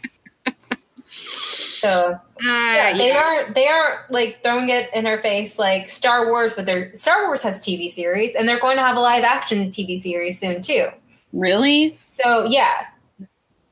So 1.07 2.13
Uh, 2.13 2.19
yeah, 2.39 2.97
they 2.97 3.09
yeah. 3.09 3.17
aren't 3.23 3.55
they 3.55 3.67
aren't 3.67 4.09
like 4.11 4.41
throwing 4.43 4.69
it 4.69 4.89
in 4.93 5.05
her 5.05 5.21
face 5.21 5.59
like 5.59 5.89
Star 5.89 6.27
Wars, 6.27 6.53
but 6.53 6.65
their 6.65 6.93
Star 6.95 7.25
Wars 7.27 7.43
has 7.43 7.59
TV 7.59 7.89
series, 7.89 8.35
and 8.35 8.47
they're 8.47 8.59
going 8.59 8.77
to 8.77 8.83
have 8.83 8.97
a 8.97 8.99
live 8.99 9.23
action 9.23 9.71
TV 9.71 9.99
series 9.99 10.39
soon 10.39 10.61
too. 10.61 10.87
Really? 11.33 11.97
So 12.13 12.45
yeah, 12.45 12.87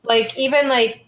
like 0.03 0.37
even 0.37 0.69
like 0.69 1.05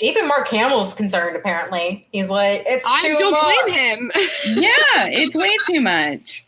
even 0.00 0.26
Mark 0.28 0.48
Hamill's 0.48 0.94
concerned. 0.94 1.36
Apparently, 1.36 2.06
he's 2.12 2.28
like, 2.28 2.62
it's 2.66 2.84
I 2.86 3.02
too 3.02 3.16
don't 3.18 3.32
much. 3.32 3.64
blame 3.64 3.74
him. 3.74 4.12
Yeah, 4.62 5.06
it's 5.06 5.36
way 5.36 5.54
too 5.66 5.80
much. 5.80 6.44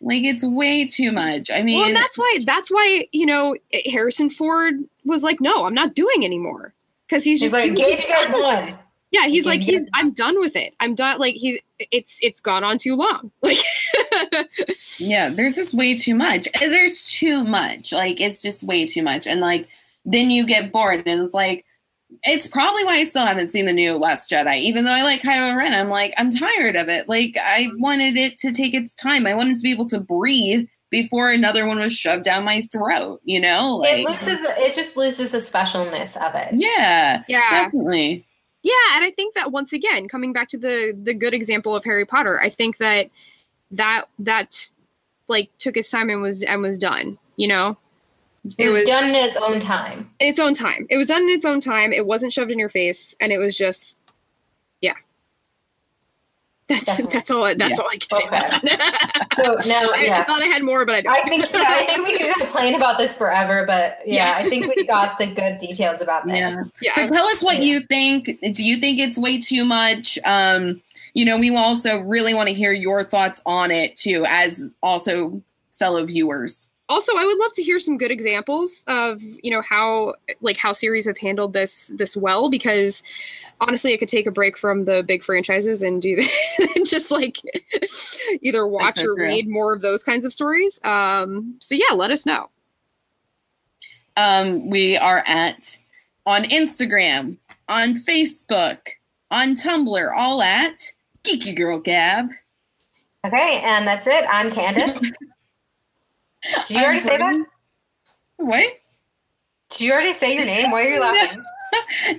Like 0.00 0.22
it's 0.22 0.44
way 0.44 0.86
too 0.86 1.10
much. 1.10 1.50
I 1.50 1.62
mean, 1.62 1.78
well, 1.78 1.88
and 1.88 1.96
that's 1.96 2.16
why 2.16 2.38
that's 2.44 2.70
why 2.70 3.08
you 3.12 3.26
know 3.26 3.56
Harrison 3.86 4.30
Ford 4.30 4.74
was 5.04 5.24
like, 5.24 5.40
no, 5.40 5.64
I'm 5.64 5.74
not 5.74 5.94
doing 5.94 6.24
anymore 6.24 6.72
because 7.06 7.24
he's 7.24 7.40
He's 7.40 7.50
just 7.50 7.54
like, 7.54 7.64
he 7.64 7.70
was 7.70 7.80
gave 7.80 8.00
you 8.00 8.08
guys 8.08 8.30
one. 8.30 8.78
Yeah, 9.10 9.26
he's 9.26 9.46
like, 9.46 9.60
gave 9.60 9.68
you 9.70 9.78
he's 9.80 9.90
I'm 9.94 10.12
done 10.12 10.38
with 10.38 10.54
it. 10.54 10.74
I'm 10.80 10.94
done. 10.94 11.18
Like 11.18 11.34
he, 11.34 11.60
it's 11.90 12.18
it's 12.22 12.40
gone 12.40 12.62
on 12.62 12.78
too 12.78 12.94
long. 12.94 13.30
Like, 13.42 13.58
yeah, 14.98 15.30
there's 15.30 15.54
just 15.54 15.74
way 15.74 15.94
too 15.94 16.14
much. 16.14 16.46
Uh, 16.48 16.68
There's 16.68 17.08
too 17.10 17.44
much. 17.44 17.92
Like 17.92 18.20
it's 18.20 18.42
just 18.42 18.62
way 18.62 18.86
too 18.86 19.02
much. 19.02 19.26
And 19.26 19.40
like 19.40 19.68
then 20.04 20.30
you 20.30 20.46
get 20.46 20.72
bored 20.72 21.02
and 21.06 21.22
it's 21.22 21.34
like 21.34 21.64
it's 22.24 22.48
probably 22.48 22.84
why 22.84 22.94
I 22.94 23.04
still 23.04 23.26
haven't 23.26 23.50
seen 23.50 23.66
the 23.66 23.72
new 23.72 23.94
Last 23.94 24.30
Jedi. 24.30 24.56
Even 24.56 24.84
though 24.84 24.92
I 24.92 25.02
like 25.02 25.22
Kylo 25.22 25.56
Ren, 25.56 25.74
I'm 25.74 25.88
like, 25.88 26.14
I'm 26.18 26.30
tired 26.30 26.76
of 26.76 26.88
it. 26.88 27.08
Like 27.08 27.36
I 27.42 27.68
wanted 27.76 28.16
it 28.16 28.38
to 28.38 28.52
take 28.52 28.74
its 28.74 28.96
time. 28.96 29.26
I 29.26 29.34
wanted 29.34 29.56
to 29.56 29.62
be 29.62 29.70
able 29.70 29.86
to 29.86 30.00
breathe 30.00 30.68
before 30.90 31.30
another 31.30 31.66
one 31.66 31.78
was 31.78 31.92
shoved 31.92 32.24
down 32.24 32.44
my 32.44 32.62
throat, 32.72 33.20
you 33.24 33.40
know? 33.40 33.82
It 33.84 34.08
loses. 34.08 34.40
It 34.42 34.74
just 34.74 34.96
loses 34.96 35.32
the 35.32 35.38
specialness 35.38 36.16
of 36.16 36.34
it. 36.34 36.54
Yeah. 36.54 37.22
yeah, 37.28 37.50
Definitely. 37.50 38.26
yeah, 38.62 38.96
and 38.96 39.04
I 39.04 39.12
think 39.14 39.34
that 39.34 39.52
once 39.52 39.72
again, 39.72 40.08
coming 40.08 40.32
back 40.32 40.48
to 40.48 40.58
the 40.58 40.98
the 41.00 41.14
good 41.14 41.34
example 41.34 41.76
of 41.76 41.84
Harry 41.84 42.06
Potter, 42.06 42.40
I 42.40 42.48
think 42.48 42.78
that 42.78 43.10
that 43.72 44.04
that 44.18 44.70
like 45.28 45.50
took 45.58 45.76
its 45.76 45.90
time 45.90 46.08
and 46.08 46.22
was 46.22 46.42
and 46.42 46.62
was 46.62 46.78
done. 46.78 47.18
You 47.36 47.48
know, 47.48 47.78
It 48.56 48.70
was 48.70 48.84
done 48.84 49.08
in 49.08 49.14
its 49.14 49.36
own 49.36 49.60
time. 49.60 50.10
in 50.20 50.28
its 50.28 50.40
own 50.40 50.54
time. 50.54 50.86
It 50.90 50.96
was 50.96 51.08
done 51.08 51.22
in 51.22 51.28
its 51.30 51.44
own 51.44 51.60
time. 51.60 51.92
It 51.92 52.06
wasn't 52.06 52.32
shoved 52.32 52.50
in 52.50 52.58
your 52.58 52.68
face, 52.70 53.14
and 53.20 53.30
it 53.32 53.38
was 53.38 53.56
just, 53.58 53.98
yeah. 54.80 54.94
That's 56.68 56.84
Definitely. 56.84 57.12
that's 57.18 57.30
all. 57.30 57.44
I- 57.44 57.54
That's 57.54 57.70
Yeah. 57.78 57.82
all 57.82 57.88
I 57.90 57.96
can 57.96 58.18
say 58.18 58.26
about 58.28 58.62
that. 58.62 59.28
So 59.36 59.42
now, 59.68 59.88
I, 59.94 60.10
I 60.20 60.24
thought 60.24 60.42
I 60.42 60.46
had 60.46 60.62
more, 60.62 60.84
but 60.84 60.96
I 60.96 61.00
don't. 61.00 61.12
I 61.16 61.22
think 61.28 61.42
yeah, 61.50 61.62
I 61.66 61.84
think 61.86 62.06
we 62.08 62.18
can 62.18 62.34
complain 62.34 62.74
about 62.74 62.98
this 62.98 63.16
forever, 63.16 63.64
but 63.66 63.98
yeah, 64.06 64.38
Yeah. 64.38 64.46
I 64.46 64.50
think 64.50 64.74
we 64.76 64.84
got 64.86 65.18
the 65.18 65.26
good 65.28 65.58
details 65.58 66.02
about 66.02 66.26
this. 66.26 66.36
Yeah. 66.36 66.62
yeah. 66.82 66.92
But 66.96 67.08
tell 67.14 67.24
us 67.26 67.42
what 67.42 67.56
Yeah. 67.56 67.62
you 67.62 67.80
think. 67.80 68.38
Do 68.54 68.62
you 68.64 68.76
think 68.78 68.98
it's 68.98 69.16
way 69.18 69.38
too 69.40 69.64
much? 69.64 70.18
Um, 70.26 70.82
you 71.14 71.24
know, 71.24 71.38
we 71.38 71.54
also 71.56 72.00
really 72.00 72.34
want 72.34 72.48
to 72.48 72.54
hear 72.54 72.72
your 72.72 73.02
thoughts 73.02 73.40
on 73.46 73.70
it 73.70 73.96
too, 73.96 74.24
as 74.28 74.66
also 74.82 75.42
fellow 75.72 76.04
viewers. 76.04 76.68
Also 76.88 77.12
i 77.16 77.24
would 77.24 77.38
love 77.38 77.52
to 77.52 77.62
hear 77.62 77.78
some 77.78 77.96
good 77.98 78.10
examples 78.10 78.84
of 78.88 79.20
you 79.42 79.50
know 79.50 79.62
how 79.62 80.14
like 80.40 80.56
how 80.56 80.72
series 80.72 81.06
have 81.06 81.18
handled 81.18 81.52
this 81.52 81.90
this 81.96 82.16
well 82.16 82.48
because 82.48 83.02
honestly 83.60 83.92
i 83.92 83.96
could 83.96 84.08
take 84.08 84.26
a 84.26 84.30
break 84.30 84.56
from 84.56 84.84
the 84.84 85.02
big 85.06 85.22
franchises 85.22 85.82
and 85.82 86.00
do 86.02 86.16
and 86.76 86.86
just 86.86 87.10
like 87.10 87.38
either 88.42 88.66
watch 88.66 88.96
so 88.96 89.02
or 89.02 89.14
true. 89.16 89.24
read 89.24 89.48
more 89.48 89.74
of 89.74 89.82
those 89.82 90.02
kinds 90.02 90.24
of 90.24 90.32
stories 90.32 90.80
um 90.84 91.54
so 91.60 91.74
yeah 91.74 91.94
let 91.94 92.10
us 92.10 92.24
know 92.26 92.48
Um, 94.16 94.68
we 94.68 94.96
are 94.96 95.22
at 95.26 95.78
on 96.26 96.42
Instagram, 96.44 97.36
on 97.68 97.94
Facebook, 97.94 98.78
on 99.30 99.54
Tumblr, 99.54 100.10
all 100.16 100.42
at 100.42 100.92
Geeky 101.22 101.54
Girl 101.54 101.78
Gab. 101.78 102.30
Okay, 103.24 103.60
and 103.64 103.86
that's 103.86 104.06
it. 104.08 104.24
I'm 104.28 104.50
Candace. 104.50 105.10
Did 106.66 106.70
you 106.70 106.84
already 106.84 107.00
say 107.00 107.16
that? 107.16 107.46
What? 108.36 108.78
Did 109.70 109.80
you 109.80 109.92
already 109.92 110.12
say 110.12 110.34
your 110.34 110.44
name? 110.44 110.70
Why 110.70 110.82
are 110.82 110.90
you 110.90 111.00
laughing? 111.00 111.42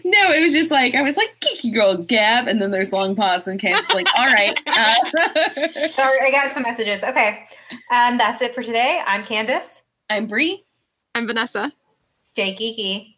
No, 0.05 0.31
it 0.31 0.41
was 0.41 0.53
just 0.53 0.71
like 0.71 0.95
I 0.95 1.01
was 1.01 1.17
like 1.17 1.35
Geeky 1.41 1.73
Girl 1.73 1.97
Gab, 1.97 2.47
and 2.47 2.61
then 2.61 2.71
there's 2.71 2.91
a 2.91 2.95
long 2.95 3.15
pause, 3.15 3.47
and 3.47 3.59
Candace 3.59 3.89
is 3.89 3.95
like, 3.95 4.07
all 4.17 4.27
right. 4.27 4.57
Uh, 4.67 4.93
Sorry, 5.89 6.19
I 6.21 6.31
got 6.31 6.53
some 6.53 6.63
messages. 6.63 7.03
Okay, 7.03 7.47
um, 7.91 8.17
that's 8.17 8.41
it 8.41 8.53
for 8.55 8.63
today. 8.63 9.01
I'm 9.05 9.25
Candace. 9.25 9.81
I'm 10.09 10.27
Bree. 10.27 10.63
I'm 11.15 11.27
Vanessa. 11.27 11.71
Stay 12.23 12.55
geeky. 12.55 13.15